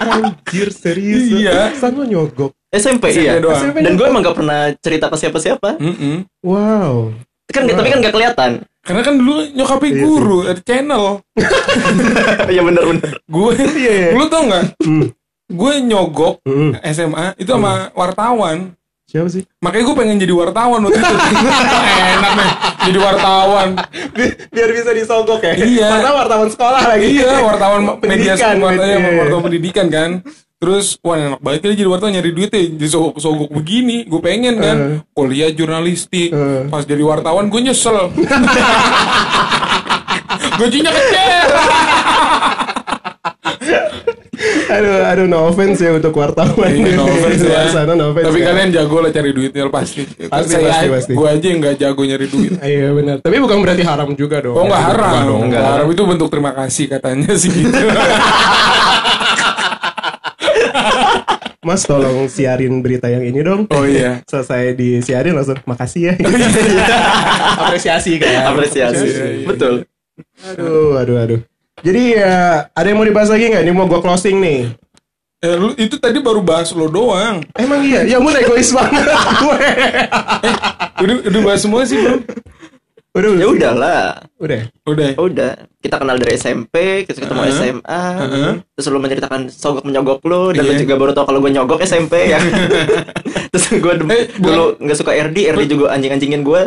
Anjir 0.00 0.68
serius. 0.72 1.24
Iya. 1.30 1.72
San 1.72 1.94
lo 1.94 2.04
nyogok. 2.04 2.52
SMP, 2.70 3.10
SMP 3.10 3.26
iya. 3.26 3.42
doang. 3.42 3.58
SMP 3.58 3.82
Dan 3.82 3.94
gue 3.94 4.06
emang 4.06 4.22
gak 4.22 4.36
pernah 4.36 4.60
cerita 4.78 5.10
ke 5.10 5.16
siapa-siapa. 5.16 5.78
Mm-mm. 5.78 6.22
Wow. 6.40 7.14
Kan 7.50 7.62
tapi 7.66 7.88
kan 7.88 7.98
gak 7.98 8.14
kelihatan. 8.14 8.50
Karena 8.80 9.02
kan 9.02 9.14
dulu 9.14 9.44
nyokapnya 9.50 9.90
Iya 9.90 10.00
guru 10.00 10.38
ada 10.44 10.60
channel. 10.60 11.04
Iya 12.52 12.60
bener-bener. 12.62 13.10
Gue, 13.26 13.52
Iya, 13.76 13.92
iya. 13.92 14.08
lu 14.12 14.24
tau 14.26 14.42
nggak? 14.44 14.64
Hmm. 14.80 15.06
Gue 15.46 15.72
nyogok 15.80 16.40
Hmm. 16.42 16.72
SMA 16.86 17.34
itu 17.36 17.50
sama 17.50 17.90
wartawan. 17.92 18.72
Siapa 19.04 19.26
sih? 19.26 19.42
Makanya 19.58 19.84
gue 19.84 19.96
pengen 19.96 20.16
jadi 20.16 20.30
wartawan 20.30 20.80
waktu 20.80 20.96
itu. 20.96 21.14
Enak 22.14 22.32
nih, 22.32 22.50
jadi 22.86 22.98
wartawan. 23.00 23.68
Bi- 24.14 24.36
Biar 24.48 24.70
bisa 24.70 24.90
disogok 24.94 25.42
ya. 25.42 25.52
Iya. 25.52 25.88
Karena 25.90 26.10
wartawan 26.14 26.48
sekolah 26.48 26.82
lagi. 26.86 27.18
Iya, 27.18 27.32
wartawan 27.42 27.80
media 27.82 27.98
Pendidikan, 27.98 28.54
wartawan, 28.56 28.86
iya, 28.86 28.96
iya. 28.96 29.18
wartawan 29.18 29.42
pendidikan 29.42 29.86
kan. 29.90 30.10
Terus, 30.60 31.00
wah 31.00 31.16
enak 31.16 31.40
banget 31.40 31.58
kali 31.62 31.74
jadi 31.74 31.88
wartawan 31.88 32.12
nyari 32.12 32.30
duit 32.30 32.48
ya, 32.48 32.60
jadi 32.60 32.86
sogok-sogok 32.86 33.48
begini. 33.50 34.04
Gue 34.04 34.20
pengen 34.20 34.54
kan, 34.56 34.76
Eh. 34.76 34.96
kuliah 35.10 35.48
jurnalistik. 35.48 36.28
Eh. 36.28 36.60
Pas 36.68 36.84
jadi 36.84 37.00
wartawan 37.00 37.46
gue 37.46 37.60
nyesel. 37.62 37.96
Gajinya 40.60 40.90
kecil. 40.90 41.46
Aduh, 44.70 45.02
aduh 45.02 45.24
no 45.26 45.46
offense 45.46 45.78
ya 45.78 45.90
untuk 45.90 46.14
wartawan 46.14 46.70
Iya, 46.70 46.94
no 46.94 47.02
offense 47.04 47.42
ya. 47.42 47.66
sana, 47.66 47.92
no 47.92 48.10
offense 48.10 48.24
Tapi 48.24 48.38
ya. 48.38 48.44
kalian 48.46 48.68
jago 48.70 48.96
lah 48.98 49.10
cari 49.10 49.30
duitnya 49.32 49.66
pasti. 49.66 50.02
Pasti, 50.22 50.54
Saya, 50.54 50.64
pasti, 50.70 50.86
pasti. 50.90 51.10
Gue 51.12 51.26
aja 51.26 51.42
yang 51.42 51.58
gak 51.58 51.74
jago 51.76 52.00
nyari 52.02 52.26
duit. 52.26 52.50
Iya 52.62 52.88
benar. 52.92 53.16
Tapi 53.18 53.36
bukan 53.38 53.56
berarti 53.58 53.82
haram 53.82 54.08
juga 54.14 54.36
dong. 54.38 54.54
Oh 54.54 54.64
nggak 54.64 54.82
haram, 54.86 55.10
Enggak 55.10 55.26
dong. 55.26 55.40
nggak 55.48 55.62
haram 55.66 55.86
itu 55.88 56.02
bentuk 56.06 56.28
terima 56.28 56.50
kasih 56.54 56.84
katanya 56.86 57.30
sih 57.34 57.48
gitu. 57.50 57.72
Mas 61.60 61.84
tolong 61.84 62.24
siarin 62.24 62.80
berita 62.80 63.12
yang 63.12 63.20
ini 63.20 63.44
dong. 63.44 63.68
Oh 63.68 63.84
iya. 63.84 64.24
Selesai 64.24 64.72
disiarin 64.74 65.36
langsung 65.36 65.60
makasih 65.68 66.08
ya. 66.08 66.14
Apresiasi 67.68 68.16
kan. 68.16 68.48
Apresiasi. 68.48 69.06
Iya, 69.06 69.26
iya. 69.44 69.46
Betul. 69.46 69.74
Aduh, 70.40 70.96
aduh, 70.96 71.16
aduh. 71.20 71.40
Jadi 71.84 72.16
ya 72.16 72.64
ada 72.72 72.86
yang 72.88 72.96
mau 72.96 73.04
dibahas 73.04 73.28
lagi 73.28 73.52
nggak? 73.52 73.64
Ini 73.64 73.72
mau 73.76 73.84
gua 73.84 74.00
closing 74.00 74.40
nih. 74.40 74.72
Eh, 75.40 75.56
lu, 75.56 75.72
itu 75.80 75.96
tadi 75.96 76.20
baru 76.20 76.44
bahas 76.44 76.68
lo 76.76 76.84
doang. 76.84 77.40
Emang 77.56 77.80
iya, 77.80 78.04
ya 78.04 78.20
ampun 78.20 78.36
egois 78.36 78.76
banget 78.76 79.08
gue. 79.40 79.60
Udah 81.00 81.16
udah 81.32 81.40
bahas 81.40 81.60
semua 81.64 81.80
sih 81.88 81.96
belum? 81.96 82.20
Udah, 83.10 83.30
Ya 83.34 83.46
udahlah. 83.46 84.02
Udah. 84.38 84.60
Udah. 84.86 85.10
Udah. 85.18 85.52
Kita 85.76 85.96
kenal 85.96 86.14
dari 86.14 86.36
SMP, 86.36 86.74
kita 87.02 87.24
ketemu 87.24 87.40
Uh-huh. 87.40 87.52
SMA. 87.52 88.02
Uh-huh. 88.20 88.52
Terus 88.70 88.86
lu 88.86 88.98
menceritakan 88.98 89.40
sogok 89.48 89.82
menyogok 89.82 90.22
lu 90.22 90.52
dan 90.52 90.62
lu 90.62 90.72
Iya. 90.72 90.80
juga 90.80 90.94
baru 90.94 91.10
tau 91.10 91.24
kalau 91.24 91.40
gue 91.40 91.50
nyogok 91.50 91.82
SMP 91.82 92.30
ya. 92.30 92.38
Terus 93.50 93.64
gue 93.72 93.94
Eh, 94.06 94.24
dulu 94.36 94.78
nggak 94.78 94.94
suka 94.94 95.10
RD, 95.10 95.50
RD 95.50 95.62
juga 95.68 95.90
anjing-anjingin 95.90 96.40
gue. 96.40 96.62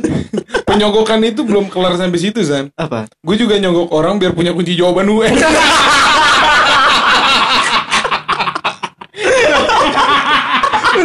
Penyogokan 0.68 1.18
itu 1.20 1.42
belum 1.42 1.66
kelar 1.66 1.96
sampai 1.96 2.16
situ, 2.16 2.40
San. 2.42 2.70
Apa? 2.74 3.10
Gue 3.18 3.34
juga 3.34 3.58
nyogok 3.58 3.90
orang 3.90 4.16
biar 4.16 4.32
punya 4.32 4.54
kunci 4.54 4.72
jawaban 4.72 5.10
UN. 5.10 5.34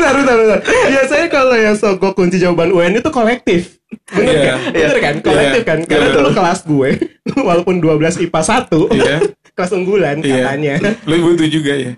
Bentar, 0.07 0.15
bentar, 0.15 0.35
bentar. 0.37 0.59
Biasanya 0.63 1.27
kalau 1.27 1.55
yang 1.55 1.75
sogok 1.75 2.13
kunci 2.13 2.37
jawaban 2.37 2.71
UN 2.71 2.95
itu 2.95 3.09
kolektif. 3.09 3.61
Bener 4.07 4.33
Iya. 4.33 4.43
kan? 4.45 4.59
Bener 4.71 4.97
kan? 4.97 5.15
Kolektif 5.21 5.61
kan? 5.63 5.79
Karena 5.83 6.05
betul. 6.07 6.17
dulu 6.17 6.29
kelas 6.33 6.59
gue, 6.63 6.89
walaupun 7.47 7.75
12 7.77 8.23
IPA 8.23 8.41
1, 8.41 8.87
Iya. 8.89 9.15
kelas 9.55 9.71
unggulan 9.73 10.15
Iya. 10.19 10.35
katanya. 10.41 10.73
Lu 11.03 11.15
butuh 11.21 11.47
juga 11.47 11.73
ya. 11.73 11.91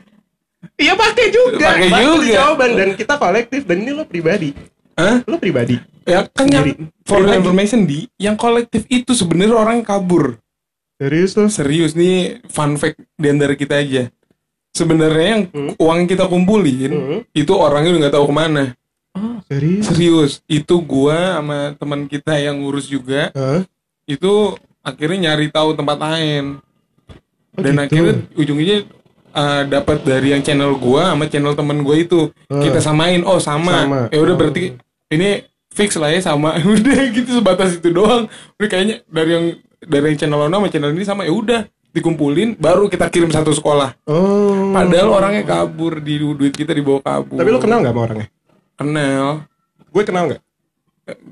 Iya 0.76 0.94
pakai 0.94 1.28
juga. 1.30 1.68
Pakai 1.72 1.88
juga. 1.88 2.34
jawaban 2.34 2.72
dan 2.74 2.90
kita 2.94 3.14
kolektif 3.16 3.62
dan 3.64 3.78
ini 3.80 3.92
lo 3.92 4.04
pribadi. 4.04 4.52
Hah? 4.94 5.24
Lo 5.24 5.38
pribadi. 5.38 5.80
Ya 6.04 6.26
kan 6.26 6.50
yang 6.50 6.66
for 7.06 7.22
Pribadi. 7.22 7.38
information 7.38 7.80
di 7.86 8.10
yang 8.18 8.34
kolektif 8.34 8.84
itu 8.88 9.14
sebenarnya 9.14 9.56
orang 9.56 9.76
yang 9.80 9.88
kabur. 9.88 10.42
Serius 10.98 11.32
lo? 11.34 11.48
Serius 11.48 11.94
nih 11.94 12.44
fun 12.46 12.76
fact 12.76 13.00
di 13.14 13.28
antara 13.30 13.54
kita 13.54 13.78
aja. 13.78 14.12
Sebenarnya 14.80 15.28
yang 15.28 15.44
Hmm. 15.52 15.72
uang 15.76 15.98
yang 15.98 16.10
kita 16.10 16.26
kumpulin 16.26 16.92
Hmm. 16.92 17.20
itu 17.36 17.52
orangnya 17.52 17.92
udah 17.92 18.02
nggak 18.02 18.16
tahu 18.16 18.26
ke 18.26 18.36
mana. 18.36 18.64
Serius? 19.46 19.84
Serius, 19.86 20.32
itu 20.46 20.76
gua 20.80 21.36
sama 21.36 21.60
teman 21.76 22.06
kita 22.06 22.38
yang 22.38 22.62
ngurus 22.62 22.86
juga 22.86 23.34
Hah? 23.34 23.66
itu 24.06 24.56
akhirnya 24.80 25.34
nyari 25.34 25.50
tahu 25.50 25.74
tempat 25.74 25.98
lain. 25.98 26.62
Oh, 27.54 27.62
Dan 27.62 27.76
gitu. 27.76 27.84
akhirnya 27.84 28.14
ujungnya 28.34 28.78
uh, 29.32 29.64
dapat 29.66 29.98
dari 30.02 30.32
yang 30.32 30.40
channel 30.40 30.78
gua 30.78 31.12
sama 31.12 31.26
channel 31.26 31.52
temen 31.52 31.82
gua 31.82 31.98
itu. 31.98 32.30
Kita 32.48 32.80
samain, 32.80 33.20
oh 33.22 33.42
sama. 33.42 33.84
Sama. 33.84 34.02
Ya 34.08 34.20
udah 34.22 34.34
Oh. 34.34 34.40
berarti 34.40 34.78
ini 35.10 35.44
fix 35.70 35.98
lah 35.98 36.10
ya 36.10 36.22
sama. 36.22 36.56
udah 36.78 37.00
gitu 37.12 37.30
sebatas 37.36 37.76
itu 37.76 37.90
doang. 37.90 38.30
Udah 38.56 38.68
kayaknya 38.70 39.02
dari 39.06 39.32
yang 39.34 39.46
dari 39.82 40.06
yang 40.14 40.18
channel 40.18 40.40
Lona 40.40 40.56
sama 40.56 40.70
channel 40.70 40.94
ini 40.94 41.04
sama 41.04 41.26
ya 41.26 41.34
udah 41.34 41.62
dikumpulin 41.90 42.54
baru 42.56 42.86
kita 42.86 43.10
kirim 43.10 43.30
satu 43.30 43.50
sekolah. 43.50 43.98
Oh. 44.06 44.70
Padahal 44.72 45.10
orangnya 45.10 45.44
kabur 45.44 45.98
di 46.00 46.22
duit 46.22 46.54
kita 46.54 46.72
dibawa 46.72 47.02
kabur. 47.02 47.38
Tapi 47.38 47.50
lo 47.50 47.60
kenal 47.60 47.82
nggak 47.82 47.94
sama 47.94 48.02
orangnya? 48.06 48.28
Kenal. 48.78 49.28
Gue 49.90 50.04
kenal 50.06 50.24
nggak? 50.30 50.42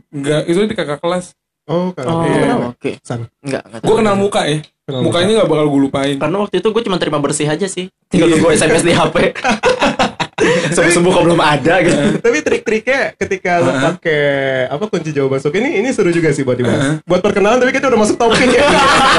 Enggak, 0.10 0.42
itu 0.46 0.60
di 0.66 0.76
kakak 0.76 1.00
kelas. 1.00 1.38
Oh, 1.68 1.92
kenal. 1.94 2.10
Oh, 2.10 2.24
Lo 2.24 2.34
kenal 2.34 2.58
nggak? 2.58 2.74
oke. 2.74 2.92
San. 3.04 3.30
Enggak, 3.44 3.64
enggak. 3.70 3.82
Gue 3.86 3.96
kenal 3.96 4.16
muka 4.18 4.42
ya. 4.48 4.58
Kenal 4.88 5.02
Mukanya 5.04 5.32
nggak 5.44 5.50
bakal 5.52 5.66
gue 5.68 5.82
lupain. 5.84 6.16
Karena 6.16 6.38
waktu 6.40 6.56
itu 6.58 6.68
gue 6.72 6.84
cuma 6.88 6.98
terima 6.98 7.20
bersih 7.20 7.46
aja 7.46 7.68
sih. 7.68 7.92
Tinggal 8.08 8.32
Iya. 8.32 8.34
tunggu 8.40 8.50
SMS 8.56 8.84
di 8.88 8.94
HP. 8.96 9.16
Subuh-subuh 10.78 11.10
kok 11.10 11.24
belum 11.26 11.42
ada 11.42 11.82
gitu. 11.82 11.98
Tapi 12.22 12.38
trik-triknya 12.46 13.18
ketika 13.18 13.58
lo 13.58 13.74
pakai 13.74 14.22
apa 14.70 14.86
kunci 14.86 15.10
jawaban 15.10 15.42
masuk 15.42 15.54
ini 15.58 15.82
ini 15.82 15.90
seru 15.90 16.14
juga 16.14 16.30
sih 16.30 16.46
buat 16.46 16.54
dibahas. 16.54 17.02
Buat 17.04 17.22
perkenalan 17.26 17.58
tapi 17.58 17.74
kita 17.74 17.90
udah 17.90 18.00
masuk 18.00 18.22
topik 18.22 18.46
ya. 18.46 18.62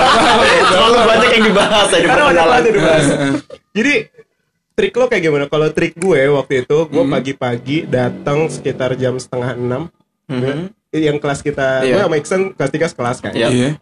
Terlalu 0.70 0.98
banyak 1.02 1.30
yang 1.34 1.44
dibahas 1.50 1.88
ya 1.90 1.98
di 1.98 2.06
Karena 2.06 2.25
banyak 2.25 2.38
perkenalan. 2.38 2.62
dibahas. 2.70 3.04
Jadi 3.75 3.94
trik 4.75 4.94
lo 4.94 5.04
kayak 5.06 5.22
gimana? 5.25 5.44
Kalau 5.46 5.68
trik 5.75 5.94
gue 5.98 6.20
waktu 6.30 6.54
itu 6.62 6.78
gue 6.87 7.04
pagi-pagi 7.10 7.78
datang 7.84 8.46
sekitar 8.46 8.94
jam 8.94 9.18
setengah 9.18 9.58
enam. 9.58 9.82
Mhm. 10.30 10.70
Yang 10.88 11.18
kelas 11.20 11.40
kita, 11.42 11.82
Iya. 11.82 11.94
gue 11.94 12.02
sama 12.06 12.16
Iksan 12.16 12.40
kelas 12.54 12.70
tiga 12.70 12.87
sekelas 12.87 13.18
kan. 13.20 13.32
Iya. 13.34 13.76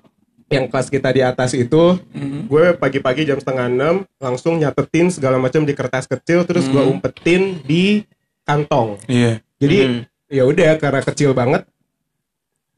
Yang 0.47 0.65
kelas 0.71 0.89
kita 0.89 1.09
di 1.11 1.23
atas 1.27 1.51
itu, 1.53 1.99
gue 2.47 2.65
pagi-pagi 2.79 3.27
jam 3.27 3.35
setengah 3.35 3.67
enam 3.67 3.95
langsung 4.23 4.63
nyatetin 4.63 5.11
segala 5.11 5.43
macam 5.43 5.67
di 5.67 5.75
kertas 5.75 6.07
kecil, 6.07 6.47
terus 6.47 6.71
gue 6.71 6.83
umpetin 6.87 7.59
di 7.67 8.07
kantong. 8.47 9.03
Iya. 9.11 9.43
Jadi 9.59 9.79
Mhm. 9.83 10.01
ya 10.31 10.43
udah 10.47 10.71
karena 10.79 11.03
kecil 11.03 11.35
banget 11.35 11.67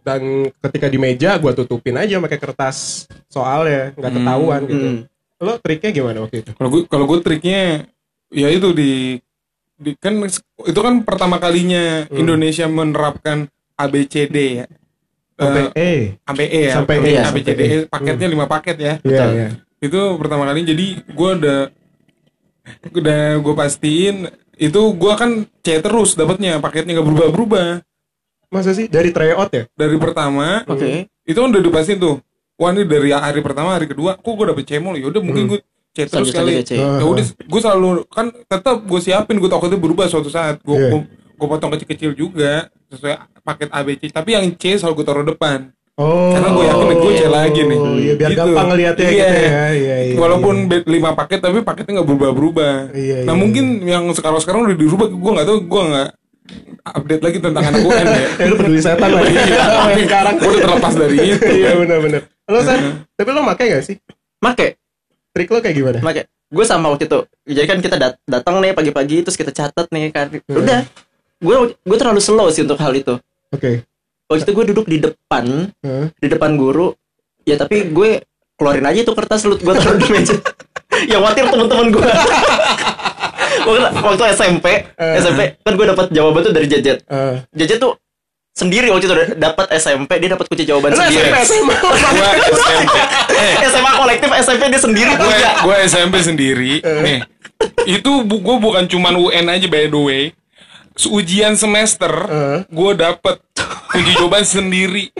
dan 0.01 0.49
ketika 0.65 0.89
di 0.89 0.97
meja 0.97 1.37
gua 1.37 1.53
tutupin 1.53 2.01
aja 2.01 2.17
pakai 2.17 2.41
kertas 2.41 3.05
soalnya 3.29 3.93
nggak 3.93 4.13
ketahuan 4.17 4.61
gitu. 4.65 4.87
Hmm. 4.89 5.01
Lo 5.39 5.61
triknya 5.61 5.91
gimana 5.93 6.19
waktu 6.25 6.41
itu? 6.41 6.51
Kalau 6.57 6.69
gue 6.73 6.83
kalau 6.89 7.05
gue 7.05 7.19
triknya 7.21 7.85
ya 8.33 8.49
itu 8.49 8.73
di 8.73 9.21
di, 9.79 9.95
kan 10.01 10.17
itu 10.65 10.81
kan 10.81 11.05
pertama 11.05 11.37
kalinya 11.37 12.09
Hmm. 12.09 12.17
Indonesia 12.17 12.65
menerapkan 12.67 13.47
ABCD 13.77 14.65
ya. 14.65 14.67
Sampai 15.39 15.63
Eh, 15.73 16.19
E. 16.19 16.19
ABE 16.27 16.45
ya. 16.61 16.73
Sampai 16.75 16.97
E, 16.99 17.11
sampai 17.17 17.41
E. 17.47 17.69
paketnya 17.87 18.27
lima 18.27 18.45
paket 18.45 18.77
ya. 18.77 18.95
Iya, 19.01 19.25
iya. 19.31 19.49
Itu 19.79 20.19
pertama 20.19 20.43
kali 20.45 20.67
jadi 20.67 20.87
gue 21.07 21.31
udah 21.39 21.61
udah 22.91 23.23
gue 23.39 23.55
pastiin 23.55 24.17
itu 24.59 24.81
gue 24.93 25.13
kan 25.15 25.31
C 25.63 25.79
terus 25.79 26.13
dapatnya 26.13 26.59
paketnya 26.59 26.99
nggak 26.99 27.07
berubah-berubah 27.07 27.69
Masa 28.49 28.73
sih 28.73 28.89
dari 28.89 29.09
tryout 29.09 29.49
ya? 29.49 29.65
dari 29.71 29.97
pertama 29.97 30.65
Oke. 30.67 31.07
itu 31.23 31.37
kan 31.37 31.49
udah 31.49 31.63
dipastiin 31.63 31.97
tuh 31.97 32.21
wah 32.57 32.69
ini 32.69 32.83
dari 32.83 33.09
hari 33.09 33.39
pertama 33.39 33.73
hari 33.73 33.87
kedua 33.87 34.17
kok 34.17 34.29
gue 34.29 34.47
dapet 34.47 34.65
C 34.65 34.77
mulu 34.77 34.97
ya 34.97 35.07
udah 35.07 35.23
mungkin 35.23 35.45
gue 35.47 35.61
C 35.91 36.05
terus 36.05 36.29
kali 36.29 36.61
ya 36.61 37.01
udah 37.01 37.25
gue 37.25 37.61
selalu 37.63 37.89
kan 38.07 38.29
tetap 38.43 38.83
gue 38.83 39.01
siapin 39.01 39.39
gue 39.39 39.49
takutnya 39.49 39.79
berubah 39.79 40.05
suatu 40.05 40.29
saat 40.29 40.61
gue 40.61 40.77
Iya. 40.77 40.91
gue 41.39 41.47
potong 41.47 41.71
kecil-kecil 41.71 42.13
juga 42.13 42.67
sesuai 42.91 43.15
paket 43.49 43.69
ABC 43.71 44.03
tapi 44.11 44.31
yang 44.33 44.45
C 44.53 44.77
selalu 44.77 44.95
gue 44.95 45.07
taruh 45.07 45.25
depan 45.25 45.73
Oh. 45.97 46.31
karena 46.31 46.49
gue 46.49 46.65
yakin 46.65 46.87
gue 46.95 47.13
C 47.13 47.23
lagi 47.27 47.61
nih 47.65 47.75
Oh, 47.77 47.97
iya, 47.97 48.13
biar 48.15 48.31
Gitu. 48.31 48.39
gampang 48.39 48.67
ngeliatnya 48.71 49.03
Iya. 49.03 49.11
gitu 49.11 49.19
ya. 49.19 49.67
Iya, 49.75 49.97
iya. 49.99 50.15
walaupun 50.15 50.55
iya. 50.65 50.79
lima 50.87 51.11
paket 51.13 51.39
tapi 51.41 51.59
paketnya 51.61 51.93
nggak 51.99 52.07
berubah-berubah 52.07 52.75
Iya, 52.95 53.17
nah 53.25 53.35
iya, 53.35 53.35
mungkin 53.35 53.65
yang 53.83 54.05
sekarang 54.13 54.39
sekarang 54.39 54.61
udah 54.63 54.77
dirubah 54.77 55.11
gue 55.11 55.31
nggak 55.33 55.49
tahu 55.49 55.59
gue 55.61 55.83
nggak 55.89 56.09
update 56.89 57.21
lagi 57.21 57.39
tentang 57.39 57.65
anak 57.67 57.81
UN 57.83 58.07
ya 58.07 58.21
Ya 58.31 58.47
lu 58.47 58.55
peduli 58.57 58.79
setan 58.79 59.09
lah. 59.11 59.21
Iya, 59.21 59.43
sekarang. 60.07 60.35
gue 60.39 60.49
udah 60.49 60.63
terlepas 60.63 60.95
dari 60.95 61.17
itu 61.27 61.45
Iya 61.45 61.71
benar-benar. 61.77 62.23
Lo 62.47 62.59
San, 62.63 62.79
tapi 63.13 63.29
lo 63.29 63.41
make 63.43 63.65
gak 63.67 63.83
sih? 63.83 63.97
Make, 64.39 64.69
Trik 65.31 65.49
lo 65.51 65.59
kayak 65.59 65.75
gimana? 65.75 65.99
make. 66.01 66.23
Gue 66.47 66.63
sama 66.63 66.89
waktu 66.89 67.05
itu. 67.05 67.21
Jadi 67.45 67.67
kan 67.67 67.79
kita 67.79 67.97
dat- 67.99 68.21
datang 68.25 68.57
nih 68.59 68.71
pagi-pagi 68.71 69.21
terus 69.21 69.35
kita 69.35 69.51
catat 69.51 69.91
nih 69.91 70.09
kan. 70.09 70.31
Udah. 70.47 70.87
Gue 71.37 71.55
gue 71.75 71.97
terlalu 71.97 72.19
slow 72.19 72.49
sih 72.49 72.63
untuk 72.63 72.79
hal 72.79 72.95
itu. 72.95 73.19
Oke. 73.55 73.85
Waktu 74.29 74.43
itu 74.45 74.53
gue 74.53 74.65
duduk 74.75 74.87
di 74.87 74.99
depan, 75.01 75.73
Hah? 75.81 76.07
di 76.13 76.29
depan 76.29 76.57
guru. 76.61 76.93
Ya 77.49 77.57
tapi 77.57 77.89
gue 77.89 78.21
keluarin 78.61 78.85
aja 78.85 79.01
itu 79.01 79.13
kertas 79.17 79.49
lu 79.49 79.57
gue 79.57 79.75
taruh 79.75 79.97
di 79.97 80.09
meja. 80.13 80.37
Yang 81.11 81.21
khawatir 81.25 81.45
teman-teman 81.49 81.87
gue. 81.95 82.05
waktu, 83.69 83.81
waktu 84.05 84.25
SMP, 84.37 84.67
SMP 84.99 85.41
kan 85.65 85.73
gue 85.73 85.87
dapat 85.89 86.07
jawaban 86.13 86.41
tuh 86.45 86.53
dari 86.53 86.67
Jajet. 86.69 87.05
Eh. 87.09 87.37
Jajet 87.57 87.81
tuh 87.81 87.97
sendiri 88.59 88.91
waktu 88.91 89.07
itu 89.07 89.15
dapat 89.39 89.71
SMP 89.79 90.19
dia 90.19 90.35
dapat 90.35 90.51
kunci 90.51 90.67
jawaban 90.67 90.91
sendiri. 90.91 91.31
SMP 91.47 91.71
SMP 91.79 93.65
SMA 93.71 93.93
kolektif 93.95 94.29
SMP 94.43 94.63
dia 94.67 94.81
sendiri 94.83 95.11
gue 95.15 95.23
punya. 95.31 95.51
gue 95.63 95.77
SMP 95.87 96.15
sendiri 96.27 96.73
nih 96.83 97.19
itu 97.87 98.11
bu, 98.27 98.43
gue 98.43 98.57
bukan 98.59 98.91
cuman 98.91 99.15
UN 99.15 99.47
aja 99.47 99.67
by 99.71 99.87
the 99.87 100.01
way 100.03 100.23
ujian 101.07 101.55
semester 101.55 102.11
Eh. 102.27 102.59
gue 102.67 102.91
dapet 102.93 103.39
kunci 103.89 104.13
jawaban 104.13 104.43
sendiri 104.43 105.15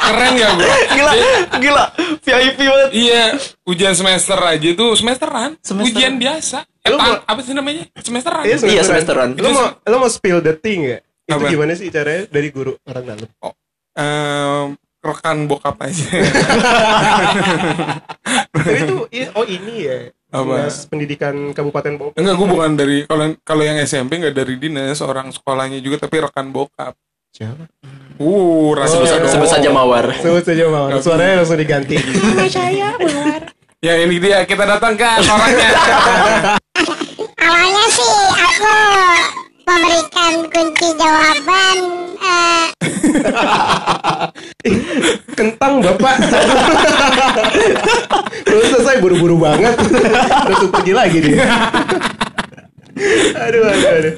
keren 0.00 0.34
ya 0.34 0.48
gue 0.52 0.70
gila, 0.90 1.12
gila. 1.56 1.84
VIP 2.20 2.58
banget. 2.60 2.90
iya 2.92 3.24
ujian 3.64 3.92
semester 3.92 4.38
aja 4.38 4.70
tuh 4.72 4.94
semesteran 4.94 5.58
Semester. 5.58 5.90
ujian 5.92 6.14
biasa 6.16 6.58
eh, 6.80 6.88
Lu 6.88 6.96
mau- 6.96 7.20
apa 7.20 7.40
sih 7.40 7.52
namanya 7.52 7.84
semesteran 7.96 8.42
Iya 8.42 8.56
Iya, 8.62 8.82
semesteran. 8.82 9.28
Lo 9.34 9.48
mau 9.50 9.66
lo 9.76 9.96
mau 9.98 10.08
spill 10.08 10.38
the 10.38 10.54
thing 10.54 10.86
ya? 10.86 10.98
Itu 11.22 11.36
Apa? 11.36 11.46
gimana 11.48 11.74
sih 11.74 11.86
caranya 11.88 12.26
dari 12.26 12.48
guru 12.48 12.74
orang 12.84 13.04
dalam? 13.04 13.28
Ehm, 13.92 14.66
rekan 14.98 15.44
bokap 15.44 15.76
aja 15.80 16.06
Tapi 18.50 18.70
itu 18.76 18.96
i- 19.16 19.32
oh 19.32 19.44
ini 19.44 19.74
ya. 19.82 19.98
Apa? 20.30 20.62
Dinas 20.62 20.86
Pendidikan 20.86 21.34
Kabupaten 21.50 21.92
Bogor. 21.94 22.14
enggak 22.14 22.34
gue 22.34 22.48
bukan 22.48 22.70
dari 22.72 22.96
kalau 23.04 23.24
kalau 23.42 23.62
yang 23.62 23.82
SMP 23.82 24.16
enggak 24.16 24.34
dari 24.34 24.54
dinas 24.54 25.02
orang 25.02 25.28
sekolahnya 25.28 25.78
juga 25.78 25.98
tapi 26.00 26.22
rekan 26.22 26.48
bokap 26.48 26.94
Siapa? 27.30 27.66
uh 28.16 28.68
rasa 28.74 28.94
Oh, 28.96 29.06
Sebut, 29.06 29.22
iya. 29.22 29.30
sebut 29.30 29.48
saja 29.48 29.68
Mawar. 29.70 30.10
Sebut 30.14 30.42
saja 30.42 30.66
Mawar. 30.66 30.98
Suaranya 30.98 31.40
langsung 31.40 31.54
diganti. 31.56 31.94
ya 33.86 33.94
ini 33.96 34.18
dia 34.18 34.42
kita 34.44 34.66
datangkan 34.66 35.24
orangnya 35.24 35.70
Awalnya 37.40 37.86
sih 37.88 38.12
aku 38.36 38.74
memberikan 39.70 40.34
kunci 40.50 40.88
jawaban 40.98 41.76
eh, 42.18 42.66
Kentang 45.32 45.80
bapak. 45.80 46.16
Belum 48.44 48.64
selesai 48.66 48.96
buru-buru 49.00 49.36
banget. 49.40 49.74
Udah 49.78 50.68
pergi 50.74 50.92
lagi 50.92 51.18
dia. 51.22 51.46
aduh, 53.32 53.62
aduh, 53.64 53.90
aduh. 53.96 54.14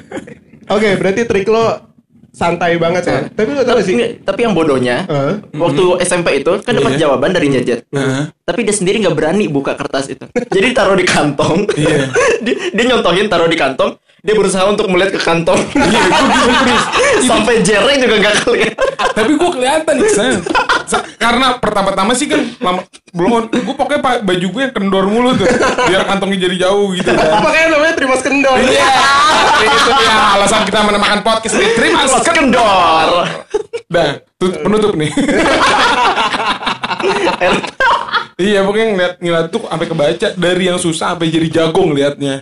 Oke, 0.73 0.89
berarti 0.99 1.21
trik 1.23 1.47
lo 1.47 1.93
santai 2.33 2.75
banget 2.81 3.03
ya. 3.07 3.19
Tapi 3.29 3.49
lo 3.55 3.63
tau 3.63 3.79
sih? 3.79 3.95
Tapi, 3.95 4.25
tapi 4.25 4.39
yang 4.43 4.57
bodohnya, 4.57 5.05
Eh, 5.07 5.33
waktu 5.55 5.83
SMP 6.03 6.43
itu 6.43 6.59
kan 6.65 6.73
dapat 6.75 6.97
Iya. 6.97 7.07
jawaban 7.07 7.31
dari 7.31 7.47
Jajet. 7.53 7.87
Heeh. 7.87 8.23
Tapi 8.43 8.59
dia 8.67 8.75
sendiri 8.75 8.99
nggak 9.05 9.15
berani 9.15 9.45
buka 9.47 9.77
kertas 9.77 10.09
itu. 10.11 10.25
Jadi 10.51 10.67
taruh 10.75 10.97
di 10.97 11.05
kantong. 11.07 11.69
Iya. 11.77 12.09
dia, 12.45 12.55
dia 12.73 12.85
nyontohin 12.89 13.31
taruh 13.31 13.47
di 13.47 13.55
kantong. 13.55 13.95
Dia 14.23 14.39
berusaha 14.39 14.63
untuk 14.71 14.87
melihat 14.87 15.11
ke 15.11 15.19
kantong. 15.19 15.59
Iya, 15.75 15.99
Sampai 17.29 17.59
jereng 17.59 17.99
juga 17.99 18.15
nggak 18.23 18.35
kelihatan. 18.41 18.87
tapi 19.13 19.31
gue 19.35 19.49
kelihatan 19.51 19.95
Iksan 19.99 20.33
Sa- 20.87 21.03
karena 21.19 21.59
pertama-tama 21.59 22.15
sih 22.15 22.31
kan 22.31 22.39
lama, 22.57 22.87
belum 23.11 23.51
gue 23.51 23.75
pokoknya 23.75 23.99
pa- 23.99 24.23
baju 24.23 24.47
gue 24.47 24.61
yang 24.63 24.71
kendor 24.71 25.05
mulu 25.05 25.35
tuh 25.35 25.43
biar 25.85 26.07
kantongnya 26.07 26.47
jadi 26.47 26.55
jauh 26.65 26.95
gitu 26.95 27.11
kan. 27.11 27.43
Makanya 27.43 27.67
namanya 27.75 27.93
terima 27.93 28.15
kendor. 28.15 28.57
iya. 28.63 28.87
Itu 29.59 29.89
dia 29.91 30.15
alasan 30.39 30.63
kita 30.63 30.79
menamakan 30.81 31.19
podcast 31.19 31.59
ini 31.59 31.67
terima 31.75 32.07
kendor. 32.23 33.07
dah 33.91 34.09
penutup 34.39 34.95
nih. 34.95 35.11
Iya 38.33 38.59
pokoknya 38.63 38.87
ngeliat 38.87 39.13
ngeliat 39.19 39.47
tuh 39.51 39.67
sampai 39.67 39.85
kebaca 39.85 40.27
dari 40.33 40.63
yang 40.65 40.79
susah 40.79 41.11
sampai 41.11 41.27
jadi 41.27 41.47
jago 41.51 41.83
ngeliatnya. 41.85 42.39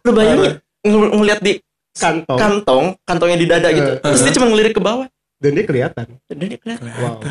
Lu 0.00 0.10
bayangin 0.10 0.64
ng- 0.84 1.12
ngeliat 1.14 1.40
di 1.40 1.58
Kantong. 1.94 2.36
kantong, 2.36 2.84
kantongnya 3.02 3.38
di 3.38 3.46
dada 3.46 3.68
gitu. 3.70 3.90
Terus 3.96 4.20
dia 4.20 4.34
cuma 4.34 4.50
ngelirik 4.50 4.74
ke 4.74 4.82
bawah. 4.82 5.06
Dan 5.38 5.54
dia 5.54 5.62
kelihatan. 5.62 6.06
Dan 6.26 6.36
dia 6.42 6.58
kelihatan. 6.58 6.90
Wow. 6.90 7.22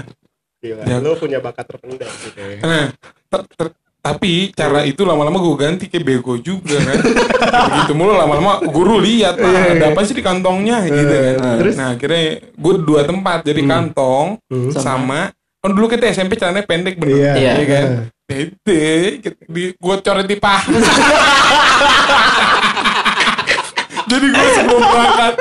Gila, 0.58 0.84
Ya. 0.86 0.96
lo 0.98 1.16
punya 1.16 1.38
bakat 1.38 1.68
terpendam 1.68 2.08
gitu 2.08 2.40
ya. 2.40 2.60
Nah, 2.62 2.86
ter- 3.28 3.48
ter- 3.52 3.76
tapi 4.00 4.52
cara 4.52 4.84
itu 4.84 5.04
lama-lama 5.04 5.36
gue 5.38 5.56
ganti 5.58 5.86
kayak 5.88 6.04
bego 6.06 6.36
juga 6.38 6.80
kan. 6.80 6.96
Begitu 7.68 7.94
mulu 7.94 8.12
lama-lama 8.14 8.64
guru 8.64 8.96
lihat 8.98 9.36
Iya, 9.36 9.44
ah, 9.44 9.52
iya. 9.52 9.72
ada 9.74 9.86
apa 9.92 10.00
sih 10.04 10.12
di 10.12 10.20
kantongnya 10.20 10.84
gitu 10.86 11.04
kan. 11.04 11.60
terus? 11.60 11.76
Nah, 11.76 11.96
akhirnya 11.96 12.24
gue 12.48 12.74
dua 12.80 13.02
tempat 13.04 13.44
jadi 13.44 13.62
kantong 13.62 14.40
sama 14.72 15.32
kan 15.60 15.72
dulu 15.72 15.88
kita 15.88 16.08
SMP 16.10 16.36
celananya 16.36 16.64
pendek 16.64 16.96
bener. 16.96 17.36
Iya. 17.36 17.52
Iya. 17.54 17.66
kan? 17.66 17.86
Di 19.46 19.64
gue 19.74 19.96
coret 20.00 20.26
di 20.26 20.38
paha. 20.38 20.72
jadi 24.06 24.26
gue 24.28 24.48
sebelum 24.54 24.82
berangkat 24.82 25.34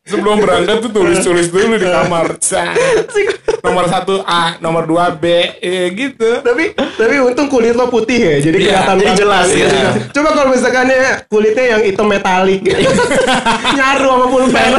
sebelum 0.00 0.42
berangkat 0.42 0.76
tuh 0.82 0.90
tulis-tulis 0.90 1.46
dulu 1.48 1.78
di 1.78 1.86
kamar. 1.86 2.26
Nomor 3.60 3.84
satu 3.86 4.24
A, 4.24 4.56
nomor 4.58 4.82
dua 4.82 5.12
B, 5.12 5.28
eh, 5.60 5.92
gitu. 5.92 6.40
Tapi 6.42 6.74
tapi 6.74 7.14
untung 7.20 7.46
kulit 7.46 7.76
lo 7.76 7.86
putih 7.86 8.18
ya, 8.18 8.34
jadi 8.40 8.56
Iya, 8.56 8.66
kelihatan 8.72 8.96
jadi 8.96 9.06
banget. 9.06 9.20
jelas, 9.20 9.46
Iya. 9.52 9.68
ya. 9.68 9.90
Coba 10.10 10.28
kalau 10.32 10.48
misalkan 10.50 10.86
kulitnya 11.28 11.64
yang 11.76 11.82
hitam 11.84 12.08
metalik, 12.08 12.58
nyaru 13.78 14.08
sama 14.08 14.26
pulpen. 14.26 14.70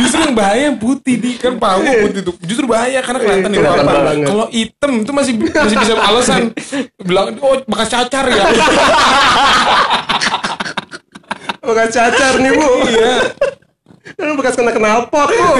Justru 0.00 0.18
yang 0.24 0.34
bahaya 0.34 0.62
yang 0.72 0.78
putih 0.80 1.14
di 1.20 1.30
kan 1.36 1.60
paha 1.60 1.76
gua 1.78 1.94
putih 2.08 2.20
tuh. 2.24 2.34
Justru 2.42 2.64
bahaya 2.66 2.98
karena 3.04 3.18
kelihatan 3.20 3.50
Iya, 3.52 3.54
di 3.54 3.62
luar. 3.62 3.78
Kalau 4.24 4.46
hitam 4.50 4.92
itu 5.04 5.12
masih 5.12 5.32
masih 5.38 5.76
bisa 5.78 5.94
alasan 6.00 6.40
bilang 6.98 7.36
oh 7.38 7.60
bekas 7.68 7.88
cacar 7.92 8.24
ya. 8.26 8.44
Bukan 11.62 11.86
cacar 11.88 12.34
nih 12.38 12.52
bu. 12.52 12.68
Iya. 12.90 13.12
Lu 14.18 14.34
bekas 14.34 14.54
kena 14.54 14.74
knalpot 14.74 15.28
bu. 15.30 15.50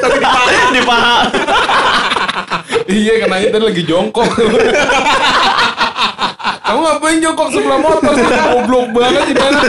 Tapi 0.00 0.16
di 0.18 0.22
paha. 0.22 0.42
di 0.76 0.82
paha. 0.82 1.18
Iya 2.86 3.12
kenanya 3.22 3.48
tadi 3.48 3.64
lagi 3.64 3.82
jongkok. 3.86 4.26
Kamu 6.60 6.78
ngapain 6.80 7.18
jongkok 7.18 7.48
sebelah 7.50 7.78
motor? 7.78 8.12
Goblok 8.50 8.86
banget 8.90 9.22
di 9.26 9.34
mana? 9.34 9.60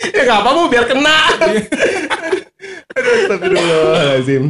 Ya 0.00 0.22
gak 0.24 0.38
apa-apa 0.40 0.60
biar 0.68 0.84
kena. 0.84 1.16
Aduh, 2.90 3.12
astagfirullahaladzim. 3.20 4.44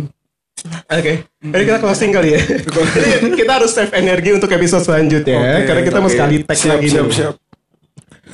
Oke, 0.87 1.25
jadi 1.41 1.63
kita 1.65 1.79
closing 1.81 2.11
kali 2.13 2.37
ya. 2.37 2.41
Jadi 2.45 3.33
kita 3.33 3.53
harus 3.57 3.73
save 3.73 3.91
energi 3.97 4.37
untuk 4.37 4.53
episode 4.53 4.85
selanjutnya, 4.85 5.41
Oke, 5.41 5.65
karena 5.67 5.83
kita 5.83 5.99
mau 5.99 6.07
oke. 6.07 6.15
sekali 6.15 6.37
tag 6.45 6.55
Siap, 6.55 6.71
lagi 6.77 6.89
siap, 6.91 7.07
nih. 7.09 7.15
siap. 7.17 7.35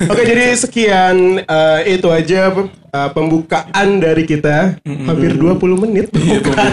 Oke, 0.05 0.21
jadi 0.21 0.53
sekian 0.53 1.41
eh, 1.41 1.79
itu 1.97 2.07
aja 2.13 2.53
eh, 2.53 3.09
pembukaan 3.17 3.97
dari 3.97 4.23
kita. 4.29 4.77
Hampir 4.85 5.33
20 5.33 5.83
menit 5.83 6.13
pembukaan. 6.13 6.71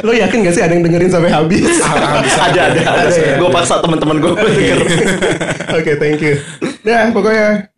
Lo 0.00 0.16
yakin 0.16 0.48
gak 0.48 0.54
sih 0.56 0.62
ada 0.64 0.72
yang 0.72 0.84
dengerin 0.88 1.12
sampai 1.12 1.28
habis? 1.28 1.68
ada 2.48 2.60
ada. 2.72 2.80
Ada 2.80 3.12
ya? 3.12 3.34
Gue 3.36 3.50
paksa 3.52 3.84
teman-teman 3.84 4.16
gue 4.22 4.32
denger. 4.32 4.78
Oke, 5.76 5.92
thank 6.00 6.20
you. 6.24 6.40
Nah, 6.82 7.12
pokoknya 7.12 7.72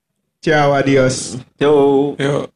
Ciao, 0.45 0.77
adios. 0.77 1.41
Yo. 1.57 2.13
Yuk. 2.21 2.54